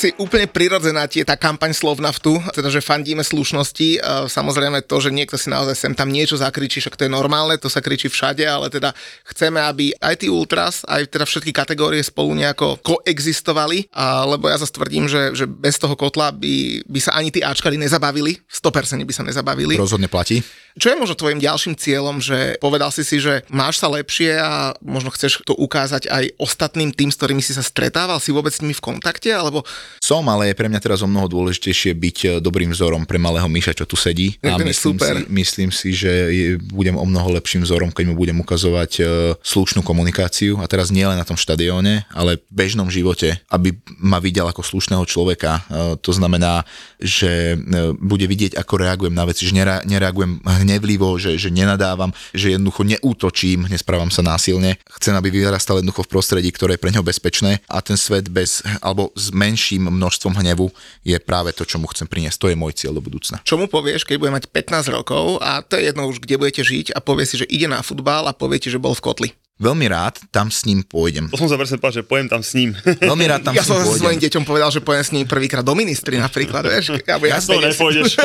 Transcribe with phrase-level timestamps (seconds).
[0.00, 4.00] Asi úplne prirodzená ti je tá kampaň Slovnaftu, teda že fandíme slušnosti.
[4.32, 7.68] Samozrejme to, že niekto si naozaj sem tam niečo zakričí, však to je normálne, to
[7.68, 8.96] sa kričí všade, ale teda
[9.28, 14.56] chceme, aby aj tí ultras, aj teda všetky kategórie spolu nejako koexistovali, a, lebo ja
[14.56, 19.04] zase tvrdím, že, že bez toho kotla by, by sa ani tí Ačkari nezabavili, 100%
[19.04, 19.76] by sa nezabavili.
[19.76, 20.40] Rozhodne platí.
[20.80, 24.72] Čo je možno tvojim ďalším cieľom, že povedal si si, že máš sa lepšie a
[24.80, 28.64] možno chceš to ukázať aj ostatným tým, s ktorými si sa stretával, si vôbec s
[28.64, 29.66] nimi v kontakte, alebo
[29.98, 33.50] som, ale je pre mňa teraz o mnoho dôležitejšie byť e, dobrým vzorom pre malého
[33.50, 34.38] Myša, čo tu sedí.
[34.46, 35.14] A myslím super.
[35.18, 39.06] si, myslím si, že je, budem o mnoho lepším vzorom, keď mu budem ukazovať uh,
[39.40, 40.60] slušnú komunikáciu.
[40.60, 44.60] A teraz nie len na tom štadióne, ale v bežnom živote, aby ma videl ako
[44.60, 45.64] slušného človeka.
[45.66, 46.66] Uh, to znamená,
[47.00, 52.12] že uh, bude vidieť, ako reagujem na veci, že nera, nereagujem hnevlivo, že, že nenadávam,
[52.34, 54.76] že jednoducho neútočím, nesprávam sa násilne.
[55.00, 58.60] Chcem, aby vyrastal jednoducho v prostredí, ktoré je pre neho bezpečné a ten svet bez,
[58.84, 60.68] alebo s menším menším množstvom hnevu
[61.00, 62.38] je práve to, čo mu chcem priniesť.
[62.44, 63.40] To je môj cieľ do budúcna.
[63.48, 66.62] Čo mu povieš, keď bude mať 15 rokov a to je jedno už, kde budete
[66.62, 69.28] žiť a povie si, že ide na futbal a povie ti, že bol v kotli?
[69.60, 71.28] Veľmi rád tam s ním pôjdem.
[71.28, 72.72] To som sa presne že pojem tam s ním.
[72.80, 74.00] Veľmi rád tam ja s ním som pôjdem.
[74.00, 76.96] svojim deťom povedal, že pojem s ním prvýkrát do ministry napríklad, vieš.
[77.04, 78.16] Ja, ja to nepôjdeš.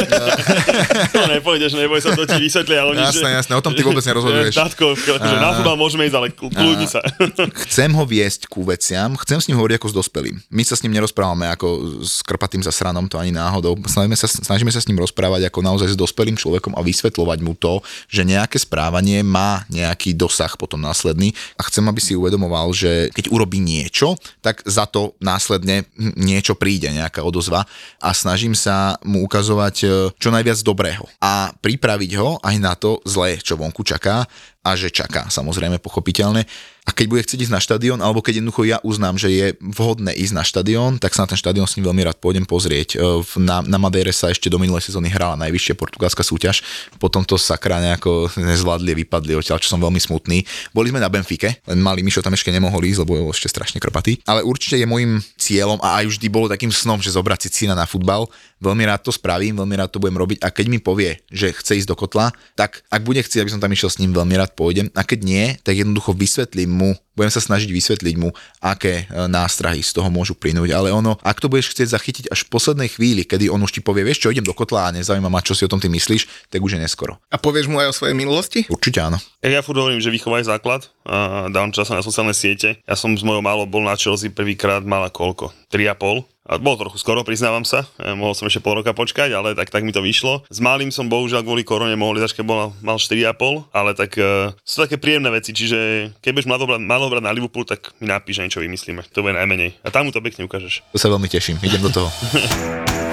[1.12, 2.88] to nepôjdeš, neboj sa, to ti vysvetlia.
[2.88, 4.56] Oni, jasné, že, jasné, o tom ty vôbec nerozhoduješ.
[4.64, 7.04] Tatko, akože na futbal môžeme ísť, ale kľudni sa.
[7.68, 10.36] Chcem ho viesť ku veciam, chcem s ním hovoriť ako s dospelým.
[10.48, 13.76] My sa s ním nerozprávame ako s krpatým zasranom, to ani náhodou.
[13.84, 17.58] Snažíme sa, snažíme sa s ním rozprávať ako naozaj s dospelým človekom a vysvetľovať mu
[17.58, 23.08] to, že nejaké správanie má nejaký dosah potom následný a chcem, aby si uvedomoval, že
[23.16, 27.64] keď urobí niečo, tak za to následne niečo príde, nejaká odozva
[28.04, 29.88] a snažím sa mu ukazovať e,
[30.20, 34.28] čo najviac dobrého a pripraviť ho aj na to zlé, čo vonku čaká
[34.66, 36.44] a že čaká, samozrejme, pochopiteľne.
[36.86, 40.14] A keď bude chcieť ísť na štadión, alebo keď jednoducho ja uznám, že je vhodné
[40.14, 43.02] ísť na štadión, tak sa na ten štadión s ním veľmi rád pôjdem pozrieť.
[43.02, 46.62] E, Na, na Madeire sa ešte do minulej sezóny hrala najvyššia portugalská súťaž,
[47.02, 50.46] potom to sakra nejako nezvládli, vypadli odtiaľ, čo som veľmi smutný.
[50.78, 53.82] Boli sme na Benfike, len malý Mišo tam ešte nemohol ísť, lebo je ešte strašne
[53.82, 54.22] krpatý.
[54.30, 57.74] Ale určite je môjim cieľom a aj vždy bolo takým snom, že zobrať si syna
[57.74, 58.30] na futbal.
[58.66, 61.86] Veľmi rád to spravím, veľmi rád to budem robiť a keď mi povie, že chce
[61.86, 64.58] ísť do kotla, tak ak bude chcieť, aby som tam išiel s ním, veľmi rád
[64.58, 64.90] pôjdem.
[64.98, 69.86] A keď nie, tak jednoducho vysvetlím mu, budem sa snažiť vysvetliť mu, aké e, nástrahy
[69.86, 70.74] z toho môžu plynúť.
[70.74, 73.82] Ale ono, ak to budeš chcieť zachytiť až v poslednej chvíli, kedy on už ti
[73.86, 76.50] povie, vieš čo, idem do kotla a nezaujíma ma, čo si o tom ty myslíš,
[76.50, 77.22] tak už je neskoro.
[77.30, 78.68] A povieš mu aj o svojej minulosti?
[78.68, 79.22] Určite áno.
[79.46, 82.82] Ja, ja furt hovorím, že výchova je základ a dám čas na sociálne siete.
[82.84, 85.56] Ja som s mojou malou bol na Chelsea prvýkrát mala koľko?
[85.72, 87.90] 3,5 a bolo trochu skoro, priznávam sa.
[87.98, 90.46] E, mohol som ešte pol roka počkať, ale tak, tak mi to vyšlo.
[90.48, 94.54] S malým som bohužiaľ kvôli korone mohol ísť, keď bol, mal 4,5, ale tak uh,
[94.62, 98.44] sú také príjemné veci, čiže keď budeš malo brať na Liverpool, tak mi napíš, že
[98.46, 99.02] niečo vymyslíme.
[99.12, 99.82] To bude najmenej.
[99.82, 100.86] A tam mu to pekne ukážeš.
[100.94, 102.10] To sa veľmi teším, idem do toho.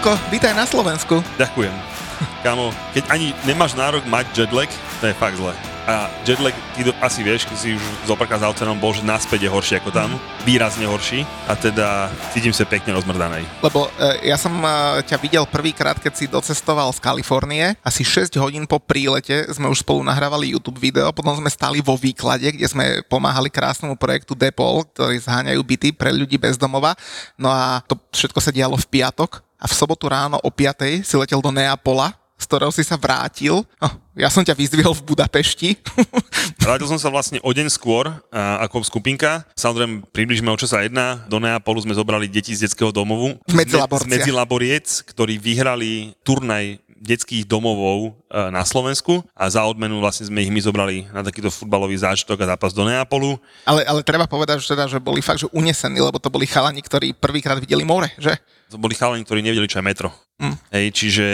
[0.00, 1.20] Julko, vítaj na Slovensku.
[1.36, 1.76] Ďakujem.
[2.40, 5.52] Kámo, keď ani nemáš nárok mať jetlag, to je fakt zle.
[5.84, 9.44] A jetlag, ty do, asi vieš, keď si už zopakrát s Alcenom bol, že naspäť
[9.44, 10.16] je horší ako tam,
[10.48, 13.44] výrazne horší a teda cítim sa pekne rozmrdanej.
[13.60, 17.76] Lebo e, ja som e, ťa videl prvýkrát, keď si docestoval z Kalifornie.
[17.84, 22.00] Asi 6 hodín po prílete sme už spolu nahrávali YouTube video, potom sme stali vo
[22.00, 26.96] výklade, kde sme pomáhali krásnemu projektu Depol, ktorý zháňajú byty pre ľudí bez domova.
[27.36, 31.14] No a to všetko sa dialo v piatok a v sobotu ráno o 5 si
[31.20, 33.60] letel do Neapola, z ktorého si sa vrátil.
[33.76, 35.76] Oh, ja som ťa vyzdvihol v Budapešti.
[36.64, 39.44] Vrátil som sa vlastne o deň skôr ako skupinka.
[39.52, 41.20] Samozrejme, približme o čo sa jedná.
[41.28, 43.36] Do Neapolu sme zobrali deti z detského domovu.
[43.52, 44.08] Medzilaborcia.
[44.08, 50.44] Z Medzilaboriec, ktorí vyhrali turnaj detských domovov e, na Slovensku a za odmenu vlastne sme
[50.44, 53.40] ich my zobrali na takýto futbalový zážitok a zápas do Neapolu.
[53.64, 56.84] Ale, ale treba povedať, že, teda, že boli fakt že unesení, lebo to boli chalani,
[56.84, 58.36] ktorí prvýkrát videli more, že?
[58.70, 60.08] To boli chalani, ktorí nevedeli, čo je metro.
[60.40, 60.56] Mm.
[60.72, 61.26] Hej, čiže...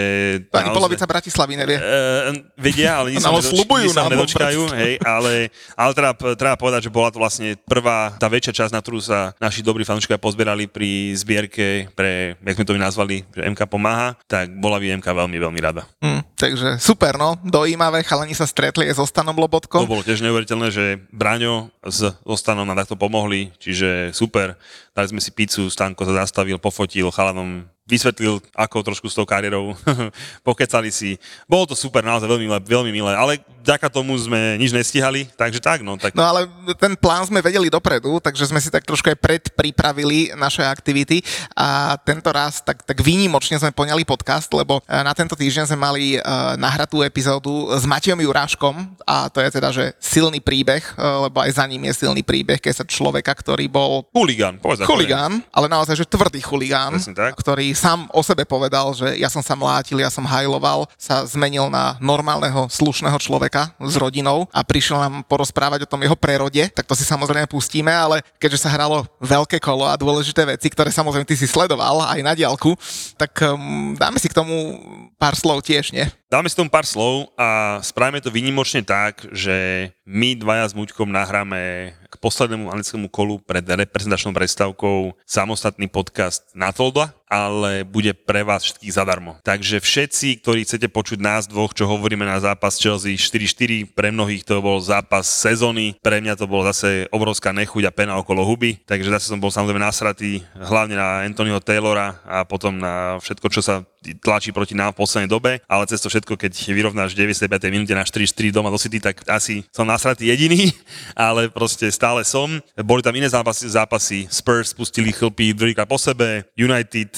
[0.50, 1.78] To ani polovica Bratislavy nevie.
[1.78, 3.54] Uh, vedia, ale nič sa, nedoč-
[3.94, 8.26] sa nám nedočkajú, hej, ale, ale treba, treba povedať, že bola to vlastne prvá, tá
[8.26, 12.74] väčšia časť, na ktorú sa naši dobrí fanúšikovia pozbierali pri zbierke pre, jak sme to
[12.74, 15.86] nazvali, že MK pomáha, tak bola by MK veľmi, veľmi rada.
[16.02, 16.26] Mm.
[16.34, 19.86] Takže super, no, dojímavé, chalani sa stretli aj so Stanom Lobotkom.
[19.86, 24.58] To bolo tiež neuveriteľné, že Braňo s Ostanom nám takto pomohli, čiže super.
[24.96, 29.78] Dali sme si pizzu, Stanko sa zastavil, pofotil, column vysvetlil, ako trošku s tou kariérou,
[30.46, 31.14] pokecali si.
[31.46, 35.62] Bolo to super, naozaj veľmi milé, veľmi milé, ale vďaka tomu sme nič nestihali, takže
[35.62, 35.94] tak, no.
[35.94, 36.10] Tak...
[36.18, 36.50] No ale
[36.82, 41.22] ten plán sme vedeli dopredu, takže sme si tak trošku aj predpripravili naše aktivity
[41.54, 45.78] a tento raz tak, tak výnimočne sme poňali podcast, lebo e, na tento týždeň sme
[45.78, 51.30] mali uh, nahratú epizódu s Matejom Juráškom a to je teda, že silný príbeh, uh,
[51.30, 54.10] lebo aj za ním je silný príbeh, keď sa človeka, ktorý bol...
[54.10, 56.98] Huligán, povedz Chuligán, ale naozaj, že tvrdý chuligán,
[57.38, 61.68] ktorý sám o sebe povedal, že ja som sa mlátil, ja som hajloval, sa zmenil
[61.68, 66.88] na normálneho, slušného človeka s rodinou a prišiel nám porozprávať o tom jeho prerode, tak
[66.88, 71.28] to si samozrejme pustíme, ale keďže sa hralo veľké kolo a dôležité veci, ktoré samozrejme
[71.28, 72.74] ty si sledoval aj na diálku,
[73.20, 74.80] tak um, dáme si k tomu
[75.16, 76.04] pár slov tiež, nie?
[76.26, 81.08] Dáme si tomu pár slov a spravíme to výnimočne tak, že my dvaja s Muďkom
[81.08, 88.46] nahráme k poslednému anglickému kolu pred reprezentačnou prestávkou samostatný podcast na Tolda, ale bude pre
[88.46, 89.38] vás všetkých zadarmo.
[89.42, 94.46] Takže všetci, ktorí chcete počuť nás dvoch, čo hovoríme na zápas Chelsea 4-4, pre mnohých
[94.46, 98.78] to bol zápas sezóny, pre mňa to bol zase obrovská nechuť a pena okolo huby,
[98.86, 103.62] takže zase som bol samozrejme nasratý hlavne na Anthonyho Taylora a potom na všetko, čo
[103.62, 103.82] sa
[104.22, 107.50] tlačí proti nám v poslednej dobe, ale cez to všetko, keď vyrovnáš 95.
[107.74, 110.70] minúte na 4-4 doma do City, tak asi som nasratý jediný,
[111.18, 112.62] ale proste stále som.
[112.78, 114.18] Boli tam iné zápasy, zápasy.
[114.30, 117.15] Spurs spustili chlpy druhýkrát po sebe, United,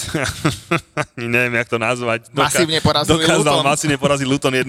[1.19, 2.31] neviem, jak to nazvať.
[2.31, 3.67] Masívne porazili dokázal Luton.
[3.67, 4.69] masívne poraziť Luton 1-0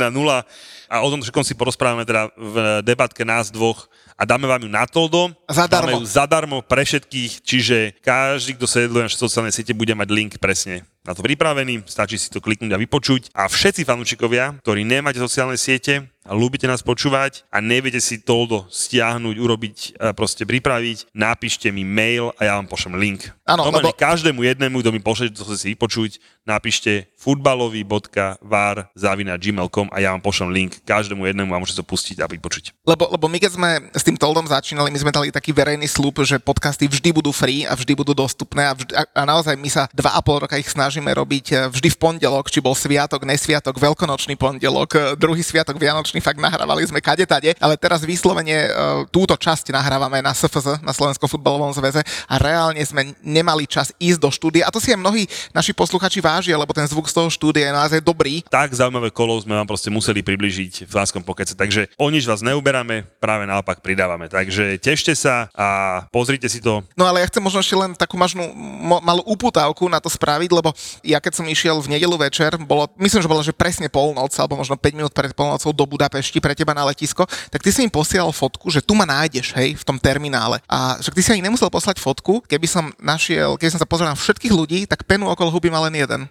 [0.89, 3.85] a o tom všetkom si porozprávame teda v debatke nás dvoch
[4.17, 5.31] a dáme vám ju na toldo.
[5.47, 5.93] Zadarmo.
[5.93, 10.33] Dáme ju zadarmo pre všetkých, čiže každý, kto sleduje naše sociálne siete, bude mať link
[10.41, 13.33] presne na to pripravený, stačí si to kliknúť a vypočuť.
[13.33, 18.69] A všetci fanúšikovia, ktorí nemáte sociálne siete a ľúbite nás počúvať a neviete si toldo
[18.69, 23.33] stiahnuť, urobiť, a proste pripraviť, napíšte mi mail a ja vám pošlem link.
[23.49, 30.11] Áno, lebo- každému jednému, kto mi pošle, to chce si vypočuť, napíšte futbalový.var.gmail.com a ja
[30.11, 32.71] vám pošlem link každému jednému a môžete to pustiť a vypočuť.
[32.85, 36.19] Lebo, lebo my keď sme s tým Toldom začínali, my sme dali taký verejný slúb,
[36.25, 39.69] že podcasty vždy budú free a vždy budú dostupné a, vždy, a, a naozaj my
[39.71, 43.23] sa dva a pol roka ich snažíme robiť e, vždy v pondelok, či bol sviatok,
[43.23, 48.67] nesviatok, veľkonočný pondelok, e, druhý sviatok, vianočný, fakt nahrávali sme kade tade, ale teraz vyslovene
[48.67, 48.69] e,
[49.13, 54.19] túto časť nahrávame na SFZ, na Slovenskom futbalovom zväze a reálne sme nemali čas ísť
[54.19, 55.23] do štúdia a to si aj mnohí
[55.55, 58.43] naši posluchači vážia, lebo ten zvuk z toho štúdia je naozaj dobrý.
[58.49, 62.41] Tak zaujímavé kolo sme vám proste museli približiť v Láskom pokece, takže o nič vás
[62.41, 64.31] neuberáme, práve naopak pridávame.
[64.31, 65.67] Takže tešte sa a
[66.09, 66.81] pozrite si to.
[66.97, 70.49] No ale ja chcem možno ešte len takú mažnú, mo, malú uputávku na to spraviť,
[70.49, 70.73] lebo
[71.03, 74.59] ja keď som išiel v nedelu večer, bolo, myslím, že bolo, že presne polnoc, alebo
[74.59, 77.89] možno 5 minút pred polnocou do Budapešti pre teba na letisko, tak ty si mi
[77.91, 80.61] posielal fotku, že tu ma nájdeš, hej, v tom terminále.
[80.67, 84.11] A však ty si ani nemusel poslať fotku, keby som našiel, keby som sa pozrel
[84.11, 86.21] na všetkých ľudí, tak penu okolo huby mal len jeden.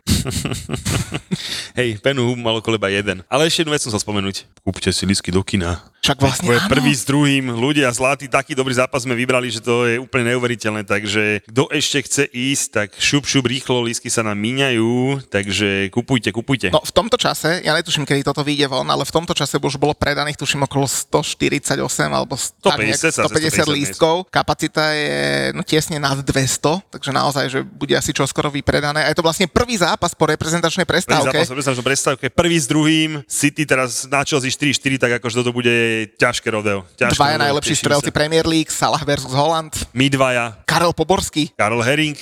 [1.79, 3.23] Hej, penu hub mal okolo iba jeden.
[3.31, 4.49] Ale ešte jednu vec som sa spomenúť.
[4.62, 5.81] Kúpte si lísky do kina.
[5.99, 6.71] Však vlastne To je áno.
[6.71, 7.45] prvý s druhým.
[7.53, 10.87] Ľudia zlatý, taký dobrý zápas sme vybrali, že to je úplne neuveriteľné.
[10.87, 15.27] Takže kto ešte chce ísť, tak šup, šup, rýchlo, lísky sa nám míňajú.
[15.27, 16.71] Takže kupujte, kupujte.
[16.71, 19.77] No v tomto čase, ja netuším, kedy toto vyjde von, ale v tomto čase už
[19.77, 21.77] bolo predaných, tuším, okolo 148
[22.09, 24.15] alebo 150 sa, 150 150 lístkov.
[24.31, 29.05] Kapacita je no, tesne nad 200, takže naozaj, že bude asi čoskoro vypredané.
[29.05, 31.45] A je to vlastne prvý zápas po reprezentačnej Prvý prestávke.
[31.45, 35.88] zápas v prestávke, prvý s druhým, City teraz na Chelsea 4-4, tak akože toto bude
[36.16, 36.85] ťažké rodeo.
[36.97, 38.16] Ťažké Dvaja rodeo, najlepší strelci sa.
[38.16, 41.52] Premier League, Salah versus Holland, My dvaja, Karel Poborský.
[41.57, 42.16] Karol Herring,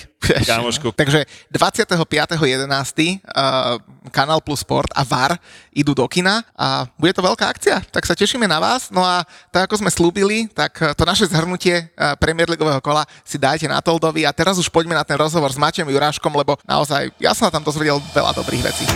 [0.48, 0.92] kámoško.
[0.92, 3.20] Takže 25.11.
[3.26, 3.78] Uh,
[4.10, 5.38] Kanál Plus Sport a VAR
[5.74, 8.88] idú do kina a bude to veľká akcia, tak sa tešíme na vás.
[8.88, 13.04] No a tak ako sme slúbili, tak eh, to naše zhrnutie uh, Premier Leagueového kola
[13.26, 16.56] si dajte na Toldovi a teraz už poďme na ten rozhovor s Matejom Juráškom, lebo
[16.64, 18.86] naozaj ja som tam dozvedel veľa dobrých vecí.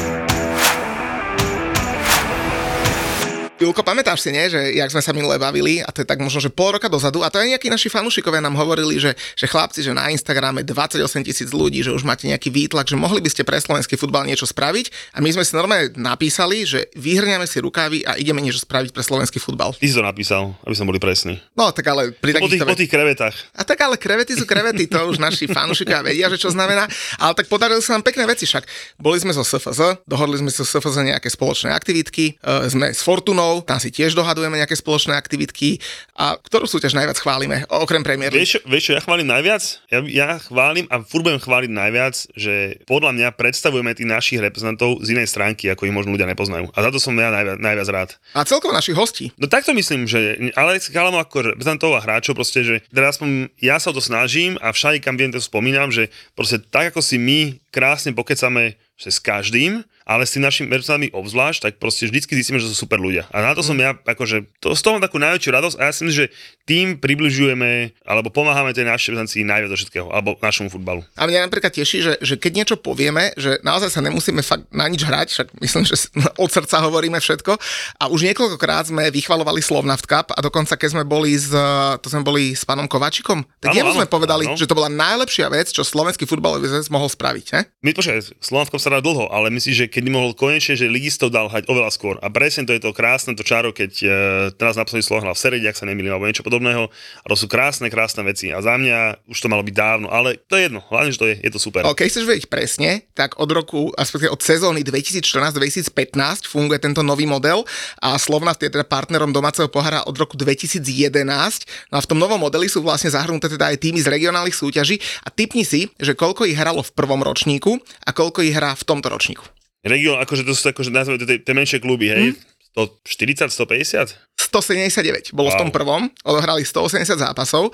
[3.61, 6.41] Julko, pamätáš si, nie, že jak sme sa minule bavili, a to je tak možno,
[6.41, 9.85] že pol roka dozadu, a to aj nejakí naši fanúšikovia nám hovorili, že, že chlapci,
[9.85, 10.97] že na Instagrame 28
[11.29, 14.49] tisíc ľudí, že už máte nejaký výtlak, že mohli by ste pre slovenský futbal niečo
[14.49, 15.13] spraviť.
[15.13, 19.05] A my sme si normálne napísali, že vyhrniame si rukávy a ideme niečo spraviť pre
[19.05, 19.77] slovenský futbal.
[19.77, 21.37] Ty si to napísal, aby sme boli presní.
[21.53, 23.37] No tak ale pri Po tých, takýchto po tých krevetách.
[23.53, 26.89] a tak ale krevety sú krevety, to už naši fanúšikovia vedia, že čo znamená.
[27.21, 28.65] Ale tak podarili sa nám pekné veci však.
[28.97, 33.05] Boli sme zo SFZ, dohodli sme sa so SFZ nejaké spoločné aktivitky, e, sme s
[33.05, 35.83] Fortunou futbalov, tam si tiež dohadujeme nejaké spoločné aktivitky.
[36.15, 38.47] A ktorú súťaž najviac chválime, okrem Premier League?
[38.47, 39.63] Vieš, vieš čo, ja chválim najviac?
[39.91, 45.03] Ja, ja chválim a furt budem chváliť najviac, že podľa mňa predstavujeme tých našich reprezentantov
[45.03, 46.71] z inej stránky, ako ich možno ľudia nepoznajú.
[46.77, 48.11] A za to som ja najviac, najviac rád.
[48.37, 49.35] A celkovo našich hostí.
[49.41, 53.19] No takto myslím, že ale chalamo ako reprezentantov a hráčov proste, že teraz
[53.59, 57.01] ja sa o to snažím a všade kam viem to spomínam, že proste tak ako
[57.01, 59.81] si my krásne pokecame s každým,
[60.11, 63.31] ale s tým našim reprezentantmi obzvlášť, tak proste vždycky zistíme, že sú super ľudia.
[63.31, 65.93] A na to som ja, akože, to, z toho mám takú najväčšiu radosť a ja
[65.95, 66.33] si myslím, že
[66.67, 71.07] tým približujeme alebo pomáhame tej našej reprezentácii najviac do všetkého, alebo našemu futbalu.
[71.15, 74.91] A mňa napríklad teší, že, že keď niečo povieme, že naozaj sa nemusíme fakt na
[74.91, 75.95] nič hrať, však myslím, že
[76.43, 77.55] od srdca hovoríme všetko.
[78.03, 81.55] A už niekoľkokrát sme vychvalovali Slovnaft Cup a dokonca keď sme boli s,
[82.03, 84.59] to sme boli s pánom Kovačikom, tak jemu sme povedali, áno.
[84.59, 87.47] že to bola najlepšia vec, čo slovenský futbalový zväz mohol spraviť.
[87.55, 87.61] He?
[87.87, 91.53] My počkaj, Slovensko sa dá dlho, ale myslím, že keď mohol konečne, že ligistov dal
[91.53, 92.17] hať oveľa skôr.
[92.25, 94.09] A presne to je to krásne, to čaro, keď e,
[94.57, 96.89] teraz naposledy Slovan hral v Seredi, ak sa nemýlim, alebo niečo podobného.
[97.21, 98.49] A to sú krásne, krásne veci.
[98.49, 101.29] A za mňa už to malo byť dávno, ale to je jedno, hlavne, že to
[101.29, 101.85] je, je to super.
[101.85, 107.69] Keď chceš vedieť presne, tak od roku, respektíve od sezóny 2014-2015 funguje tento nový model
[108.01, 111.91] a Slovnaft je teda partnerom domáceho pohára od roku 2011.
[111.93, 115.03] No a v tom novom modeli sú vlastne zahrnuté teda aj týmy z regionálnych súťaží
[115.27, 117.77] a typni si, že koľko ich hralo v prvom ročníku
[118.07, 119.60] a koľko ich hrá v tomto ročníku.
[119.81, 122.37] Región, akože to sú akože, nazveme tie, tie menšie kluby, hej?
[122.37, 122.60] Hm?
[122.75, 124.31] 140, 150?
[124.51, 125.55] 179 bolo wow.
[125.55, 127.71] v tom prvom, odohrali 180 zápasov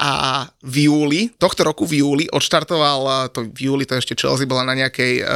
[0.00, 4.48] a v júli, tohto roku v júli, odštartoval, eh, to v júli to ešte Chelsea
[4.48, 5.28] bola na nejakej uh,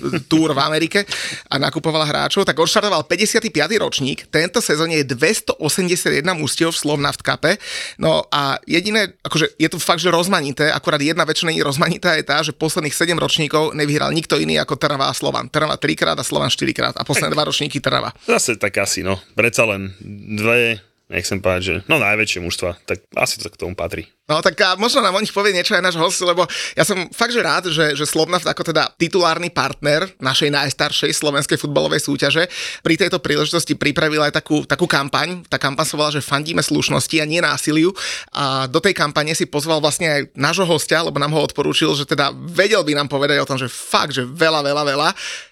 [0.32, 1.04] túr v Amerike
[1.50, 3.52] a nakupovala hráčov, tak odštartoval 55.
[3.76, 7.60] ročník, tento sezóne je 281 mústiev v Slovnaft Cupe,
[8.00, 12.16] no a jediné, akože je to fakt, že rozmanité, akurát jedna vec, čo není rozmanitá,
[12.16, 15.52] je tá, že posledných 7 ročníkov nevyhral nikto iný ako Trnava a Slovan.
[15.52, 18.14] Trnava 3 krát a Slovan 4 krát a posledné dva ročníky Trnava.
[18.24, 19.20] Zase tak asi, no.
[19.36, 19.92] Predsa len
[20.34, 20.80] dve,
[21.10, 24.08] nechcem povedať, že no najväčšie mužstva, tak asi to k tomu patrí.
[24.30, 26.46] No tak a možno nám o nich povie niečo aj náš host, lebo
[26.78, 31.58] ja som fakt, že rád, že, že Slovnaft ako teda titulárny partner našej najstaršej slovenskej
[31.58, 32.46] futbalovej súťaže
[32.86, 35.42] pri tejto príležitosti pripravil aj takú, takú kampaň.
[35.50, 37.90] Tá kampaň sa volá, že fandíme slušnosti a nie násiliu.
[38.30, 42.06] A do tej kampane si pozval vlastne aj nášho hostia, lebo nám ho odporúčil, že
[42.06, 45.08] teda vedel by nám povedať o tom, že fakt, že veľa, veľa, veľa.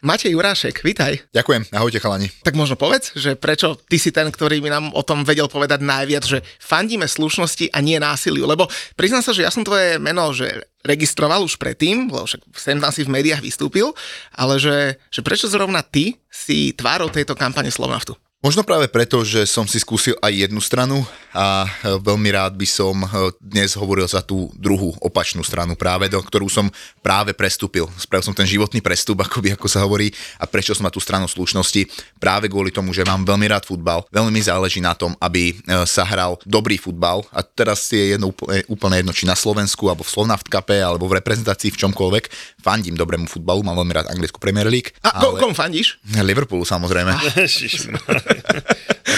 [0.06, 1.34] Matej Jurášek, vitaj.
[1.34, 2.30] Ďakujem, ahojte chalani.
[2.46, 5.82] Tak možno povedz, že prečo ty si ten, ktorý by nám o tom vedel povedať
[5.82, 10.30] najviac, že fandíme slušnosti a nie násiliu, lebo priznám sa, že ja som tvoje meno,
[10.30, 13.90] že registroval už predtým, lebo však sem tam si v médiách vystúpil,
[14.36, 18.14] ale že, že prečo zrovna ty si tvárou tejto kampane Slovnaftu?
[18.38, 21.02] Možno práve preto, že som si skúsil aj jednu stranu
[21.34, 26.06] a e, veľmi rád by som e, dnes hovoril za tú druhú opačnú stranu, práve
[26.06, 26.70] do ktorú som
[27.02, 27.90] práve prestúpil.
[27.98, 31.26] Spravil som ten životný prestup, akoby, ako sa hovorí, a prešiel som na tú stranu
[31.26, 31.90] slušnosti
[32.22, 34.06] práve kvôli tomu, že mám veľmi rád futbal.
[34.14, 38.30] Veľmi mi záleží na tom, aby e, sa hral dobrý futbal a teraz je jedno
[38.30, 42.30] úplne, úplne jedno, či na Slovensku, alebo v Slovnaft Cupe, alebo v reprezentácii v čomkoľvek.
[42.62, 44.94] Fandím dobrému futbalu, mám veľmi rád anglickú Premier League.
[45.02, 45.42] A ale...
[45.42, 45.98] komu fandíš?
[46.06, 47.18] Liverpoolu samozrejme.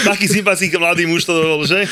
[0.07, 1.85] Taký sympatický mladý muž to bol, že?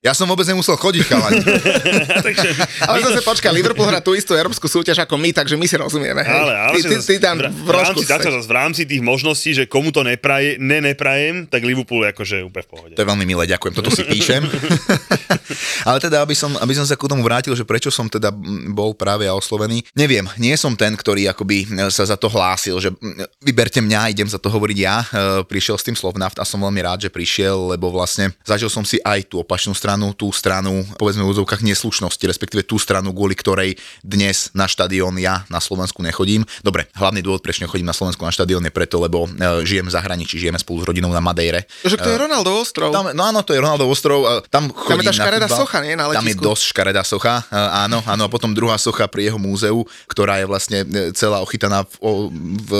[0.00, 1.44] Ja som vôbec nemusel chodiť, chalani.
[2.32, 2.48] Takže,
[2.88, 6.24] Ale zase počkaj, Liverpool hrá tú istú európsku súťaž ako my, takže my si rozumieme.
[6.24, 6.40] Hej.
[6.40, 9.92] ale, ale ty, ty, ty tam v, rámci, zase v rámci tých možností, že komu
[9.92, 12.94] to nepraje, ne, neprajem, tak Liverpool je akože úplne v pohode.
[12.96, 14.40] To je veľmi milé, ďakujem, toto si píšem.
[15.88, 18.32] Ale teda, aby som, aby som sa k tomu vrátil, že prečo som teda
[18.72, 22.80] bol práve ja oslovený, neviem, nie som ten, ktorý akoby e, sa za to hlásil,
[22.80, 22.88] že
[23.44, 25.04] vyberte mňa, idem za to hovoriť ja.
[25.04, 25.06] E,
[25.44, 28.96] Prišiel s tým Slovnaft a som veľmi rád, že prišiel, lebo vlastne zažil som si
[29.04, 33.74] aj tú opačnú stranu, tú stranu, povedzme v úzovkách neslušnosti, respektíve tú stranu, kvôli ktorej
[34.04, 36.44] dnes na štadión ja na Slovensku nechodím.
[36.60, 39.94] Dobre, hlavný dôvod, prečo nechodím na Slovensku na štadión je preto, lebo e, žijem v
[39.94, 41.66] zahraničí, žijeme spolu s rodinou na Madejre.
[41.82, 42.90] Že to je Ronaldo ostrov.
[42.92, 45.46] Tam, no áno, to je Ronaldo ostrov, e, tam chodím Tam je tá na škaredá
[45.48, 45.60] futbal.
[45.64, 45.94] socha, nie?
[45.96, 49.38] Na Tam je dosť škaredá socha, e, áno, áno, a potom druhá socha pri jeho
[49.40, 52.10] múzeu, ktorá je vlastne e, celá ochytaná v, o,
[52.66, 52.70] v,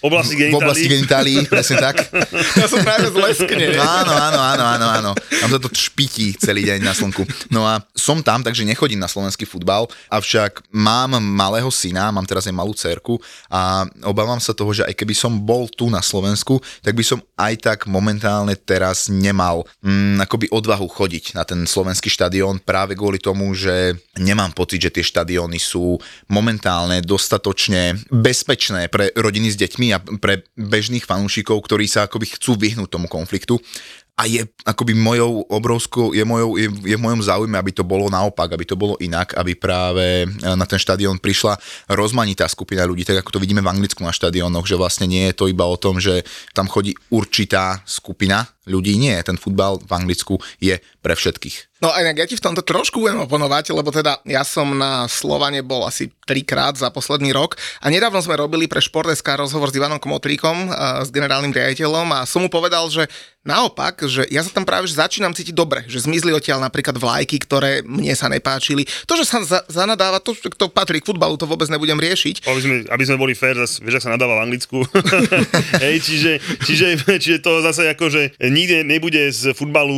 [0.00, 1.44] V oblasti v oblasti genitálií.
[1.44, 1.96] genitálií, presne tak.
[2.60, 3.76] Ja som práve zleskne.
[4.00, 5.10] Áno, áno, áno, áno, áno.
[5.14, 7.24] Tam sa to špití celý deň na slnku.
[7.52, 12.48] No a som tam, takže nechodím na slovenský futbal, avšak mám malého syna, mám teraz
[12.48, 13.20] aj malú cerku
[13.52, 17.20] a obávam sa toho, že aj keby som bol tu na Slovensku, tak by som
[17.36, 23.20] aj tak momentálne teraz nemal mm, akoby odvahu chodiť na ten slovenský štadión práve kvôli
[23.20, 29.89] tomu, že nemám pocit, že tie štadióny sú momentálne dostatočne bezpečné pre rodiny s deťmi
[29.94, 33.58] a pre bežných fanúšikov, ktorí sa akoby chcú vyhnúť tomu konfliktu.
[34.20, 38.12] a je akoby mojou obrovskou, je, mojou, je, je v mojom záujme, aby to bolo
[38.12, 41.56] naopak, aby to bolo inak, aby práve na ten štadión prišla
[41.88, 45.34] rozmanitá skupina ľudí, tak ako to vidíme v Anglicku na štadiónoch, že vlastne nie je
[45.40, 46.20] to iba o tom, že
[46.52, 51.70] tam chodí určitá skupina ľudí, nie, ten futbal v Anglicku je pre všetkých.
[51.80, 55.08] No a inak ja ti v tomto trošku budem oponovať, lebo teda ja som na
[55.08, 59.80] Slovane bol asi trikrát za posledný rok a nedávno sme robili pre Šport.sk rozhovor s
[59.80, 60.68] Ivanom Komotríkom,
[61.00, 63.08] s generálnym riaditeľom a som mu povedal, že
[63.40, 67.40] naopak, že ja sa tam práve že začínam cítiť dobre, že zmizli odtiaľ napríklad vlajky,
[67.40, 68.84] ktoré mne sa nepáčili.
[69.08, 72.44] To, že sa za, zanadáva, to, to patrí k futbalu, to vôbec nebudem riešiť.
[72.44, 74.84] Aby sme, aby sme boli fair, zase, vieš, sa nadáva v Anglicku.
[75.84, 76.32] Hej, čiže,
[76.68, 76.86] čiže,
[77.16, 79.96] čiže, to zase ako, že nikde nebude z futbalu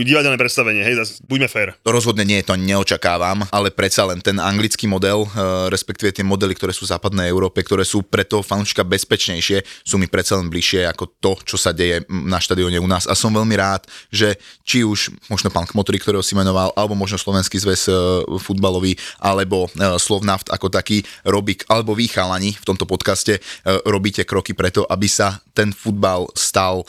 [0.00, 0.96] divadelné predstavenie, hej,
[1.28, 1.76] buďme fair.
[1.84, 6.56] To rozhodne nie, to neočakávam, ale predsa len ten anglický model, eh, respektíve tie modely,
[6.56, 10.48] ktoré sú v západnej Európe, ktoré sú pre toho fanúšika bezpečnejšie, sú mi predsa len
[10.48, 13.04] bližšie ako to, čo sa deje na štadióne u nás.
[13.04, 17.20] A som veľmi rád, že či už možno pán Kmotry, ktorého si menoval, alebo možno
[17.20, 17.96] Slovenský zväz eh,
[18.40, 23.42] futbalový, alebo eh, Slovnaft ako taký robík, alebo vy chalani v tomto podcaste
[23.84, 26.86] robíte kroky preto, aby sa ten futbal stal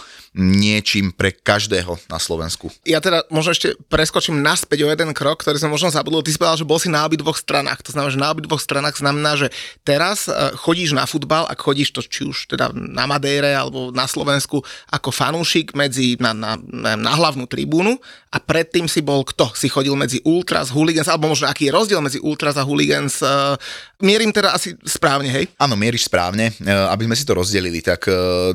[0.91, 2.67] niečím pre každého na Slovensku.
[2.83, 6.19] Ja teda možno ešte preskočím naspäť o jeden krok, ktorý som možno zabudol.
[6.19, 7.79] Ty si povedal, že bol si na dvoch stranách.
[7.87, 9.47] To znamená, že na dvoch stranách znamená, že
[9.87, 14.03] teraz e, chodíš na futbal, ak chodíš to či už teda na Madejre alebo na
[14.03, 14.59] Slovensku
[14.91, 16.59] ako fanúšik medzi, na, na,
[16.99, 17.95] na hlavnú tribúnu
[18.35, 19.55] a predtým si bol kto?
[19.55, 23.23] Si chodil medzi Ultras, Hooligans, alebo možno aký je rozdiel medzi Ultras a Hooligans?
[23.23, 23.55] E,
[24.03, 25.47] mierim teda asi správne, hej?
[25.55, 26.51] Áno, mieríš správne.
[26.59, 28.03] E, aby sme si to rozdelili, tak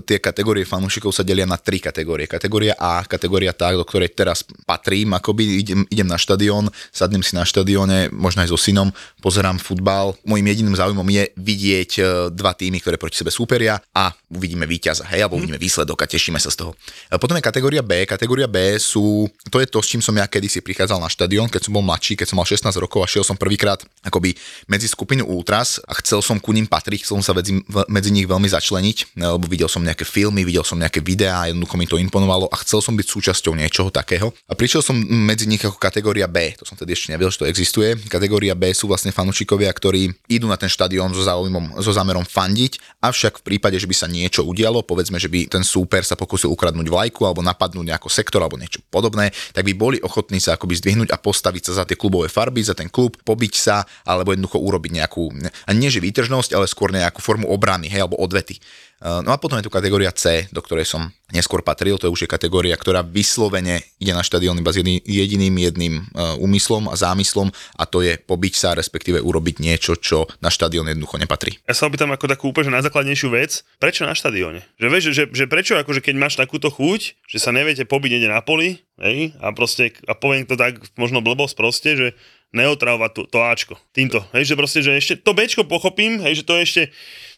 [0.04, 2.25] tie kategórie fanúšikov sa delia na tri kategórie.
[2.26, 7.32] Kategória A, kategória tá, do ktorej teraz patrím, akoby idem, idem na štadión, sadnem si
[7.34, 8.90] na štadióne, možno aj so synom,
[9.22, 10.14] pozerám futbal.
[10.26, 12.02] Mojím jediným záujmom je vidieť e,
[12.34, 15.42] dva týmy, ktoré proti sebe súperia a uvidíme víťaza, hej, alebo mhm.
[15.42, 16.72] uvidíme výsledok a tešíme sa z toho.
[17.10, 18.02] A potom je kategória B.
[18.04, 21.70] Kategória B sú, to je to, s čím som ja kedysi prichádzal na štadión, keď
[21.70, 24.34] som bol mladší, keď som mal 16 rokov a šiel som prvýkrát akoby
[24.66, 28.26] medzi skupinu Ultras a chcel som ku ním patriť, chcel som sa medzi, medzi nich
[28.26, 32.15] veľmi začleniť, lebo videl som nejaké filmy, videl som nejaké videá, jednoducho mi to imponovalo
[32.24, 34.32] a chcel som byť súčasťou niečoho takého.
[34.48, 37.50] A prišiel som medzi nich ako kategória B, to som tedy ešte nevedel, že to
[37.50, 37.98] existuje.
[38.08, 43.02] Kategória B sú vlastne fanúšikovia, ktorí idú na ten štadión so záujmom, so zámerom fandiť,
[43.04, 46.48] avšak v prípade, že by sa niečo udialo, povedzme, že by ten súper sa pokusil
[46.48, 50.78] ukradnúť vlajku alebo napadnúť nejako sektor alebo niečo podobné, tak by boli ochotní sa akoby
[50.78, 54.62] zdvihnúť a postaviť sa za tie klubové farby, za ten klub, pobiť sa alebo jednoducho
[54.62, 55.24] urobiť nejakú,
[55.66, 58.58] a nie že výtržnosť, ale skôr nejakú formu obrany, hej, alebo odvety.
[58.96, 62.24] Eh, no a potom je tu kategória C, do ktorej som neskôr patril, to už
[62.24, 67.52] je kategória, ktorá vyslovene ide na štadión iba s jediným jedným eh, úmyslom a zámyslom
[67.76, 71.60] a to je pobiť sa, respektíve urobiť niečo, čo na štadión jednoducho nepatrí.
[71.68, 74.64] Ja sa opýtam ako takú úplne najzákladnejšiu vec, prečo na štadióne?
[74.80, 78.32] Že vieš, že, že prečo akože keď máš takúto chuť, že sa neviete pobiť niekde
[78.32, 82.08] na poli, hej, a proste, a poviem to tak možno blbosť proste, že
[82.56, 83.74] neotravovať to, to Ačko.
[83.92, 84.24] Týmto.
[84.32, 86.82] Hej, že proste, že ešte to Bčko pochopím, hej, že to je ešte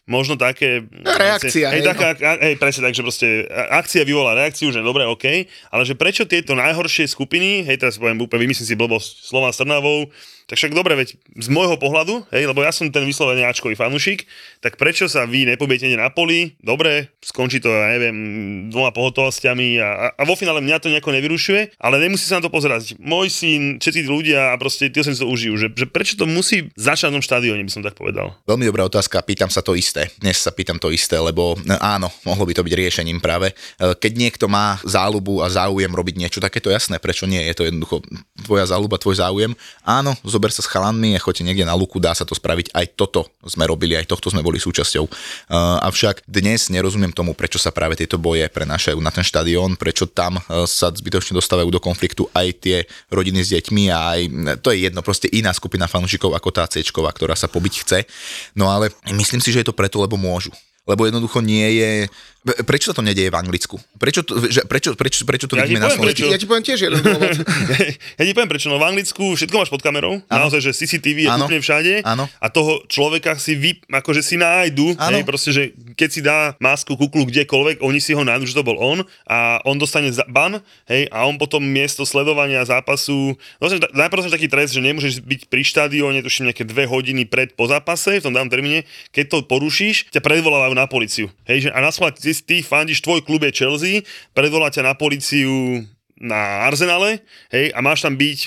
[0.09, 0.83] možno také...
[1.05, 2.41] Reakcia, hej, hej, taká, no.
[2.41, 3.27] hej, presne tak, že proste
[3.69, 8.17] akcia vyvolá reakciu, že dobre, OK, ale že prečo tieto najhoršie skupiny, hej, teraz poviem
[8.17, 10.09] úplne, vymyslím si blbosť, Slova s Trnavou,
[10.49, 14.25] tak však dobre, veď z môjho pohľadu, hej, lebo ja som ten vyslovený Ačkový fanúšik,
[14.65, 16.57] tak prečo sa vy nepobiete na poli?
[16.57, 18.17] Dobre, skončí to, ja neviem,
[18.73, 22.51] dvoma pohotovostiami a, a vo finále mňa to nejako nevyrušuje, ale nemusí sa na to
[22.51, 22.97] pozerať.
[22.97, 26.25] Môj syn, všetci tí ľudia a proste tí sa to užijú, že, že prečo to
[26.25, 28.33] musí začať v štadióne, by som tak povedal.
[28.49, 30.09] Veľmi dobrá otázka, pýtam sa to isté.
[30.17, 33.53] Dnes sa pýtam to isté, lebo no, áno, mohlo by to byť riešením práve.
[33.53, 37.37] E, keď niekto má záľubu a záujem robiť niečo takéto jasné, prečo nie?
[37.45, 38.01] Je to jednoducho
[38.41, 39.51] tvoja záľuba, tvoj záujem.
[39.85, 42.71] Áno, zober sa s chalanmi a choďte niekde na luku, dá sa to spraviť.
[42.71, 45.03] Aj toto sme robili, aj tohto sme boli súčasťou.
[45.03, 50.07] Uh, avšak dnes nerozumiem tomu, prečo sa práve tieto boje prenášajú na ten štadión, prečo
[50.07, 52.77] tam uh, sa zbytočne dostávajú do konfliktu aj tie
[53.11, 54.21] rodiny s deťmi a aj,
[54.63, 57.99] to je jedno, proste iná skupina fanúšikov ako tá C, ktorá sa pobiť chce.
[58.55, 60.55] No ale myslím si, že je to preto, lebo môžu
[60.89, 61.91] lebo jednoducho nie je
[62.39, 63.75] Prečo sa to nedieje v Anglicku?
[63.99, 66.31] Prečo to, že, prečo, prečo, prečo to ja vidíme na Slovensku?
[66.31, 67.35] Ja ti poviem tiež jeden dôvod.
[68.19, 68.71] ja ti poviem prečo.
[68.71, 70.23] No v Anglicku všetko máš pod kamerou.
[70.31, 70.47] Ano.
[70.47, 71.51] Naozaj, že CCTV je ano.
[71.51, 71.93] úplne všade.
[72.07, 72.31] Ano.
[72.39, 74.95] A toho človeka si vy, akože si nájdu.
[74.95, 75.63] Hej, proste, že
[75.99, 79.59] keď si dá masku, kuklu kdekoľvek, oni si ho nájdu, že to bol on a
[79.67, 84.81] on dostane ban, hej, a on potom miesto sledovania zápasu, no, najprv taký trest, že
[84.83, 88.87] nemôžeš byť pri štadióne, tuším nejaké dve hodiny pred po zápase, v tom danom termíne,
[89.11, 91.27] keď to porušíš, ťa predvolávajú na policiu.
[91.43, 91.91] Hej, že, a na
[92.31, 95.83] ty, ty fandíš, tvoj klub je Chelsea, predvolá ťa na policiu
[96.19, 98.39] na Arsenale, hej, a máš tam byť,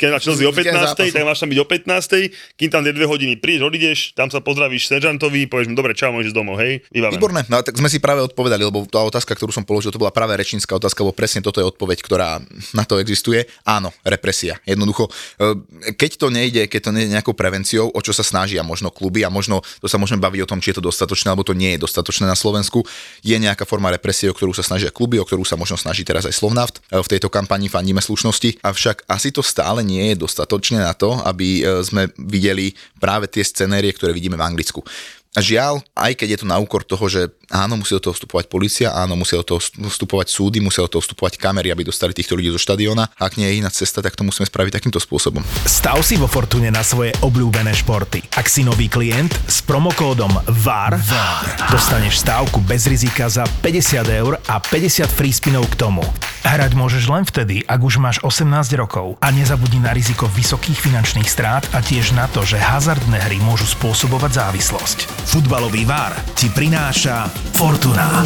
[0.00, 3.06] keď na Chelsea o 15, tak máš tam byť o 15, kým tam tie dve
[3.10, 7.18] hodiny prídeš, odídeš, tam sa pozdravíš seržantovi, povieš mu, dobre, čau, môžeš domov, hej, vybavené.
[7.18, 10.14] Výborné, no tak sme si práve odpovedali, lebo tá otázka, ktorú som položil, to bola
[10.14, 12.38] práve rečínska otázka, lebo presne toto je odpoveď, ktorá
[12.78, 13.42] na to existuje.
[13.66, 14.62] Áno, represia.
[14.62, 18.94] Jednoducho, e, keď to nejde, keď to nejde nejakou prevenciou, o čo sa snažia možno
[18.94, 21.58] kluby a možno to sa môžeme baviť o tom, či je to dostatočné, alebo to
[21.58, 22.86] nie je dostatočné na Slovensku,
[23.26, 26.22] je nejaká forma represie, o ktorú sa snažia kluby, o ktorú sa možno snaží teraz
[26.24, 26.78] aj Slovnaft.
[27.02, 31.60] V tejto kampani fandíme slušnosti, avšak asi to stále nie je dostatočné na to, aby
[31.60, 34.84] e, sme videli práve tie scenérie, ktoré vidíme v Anglicku.
[35.30, 38.46] A žiaľ, aj keď je to na úkor toho, že áno, musí do toho vstupovať
[38.46, 42.38] policia, áno, musí do toho vstupovať súdy, musí do toho vstupovať kamery, aby dostali týchto
[42.38, 43.10] ľudí zo štadióna.
[43.18, 45.42] Ak nie je iná cesta, tak to musíme spraviť takýmto spôsobom.
[45.66, 48.22] Stav si vo Fortune na svoje obľúbené športy.
[48.38, 51.44] Ak si nový klient s promokódom VAR, VAR.
[51.74, 56.06] dostaneš stávku bez rizika za 50 eur a 50 free spinov k tomu.
[56.40, 58.48] Hrať môžeš len vtedy, ak už máš 18
[58.80, 63.36] rokov a nezabudni na riziko vysokých finančných strát a tiež na to, že hazardné hry
[63.44, 65.04] môžu spôsobovať závislosť.
[65.28, 68.24] Futbalový vár ti prináša Fortuna.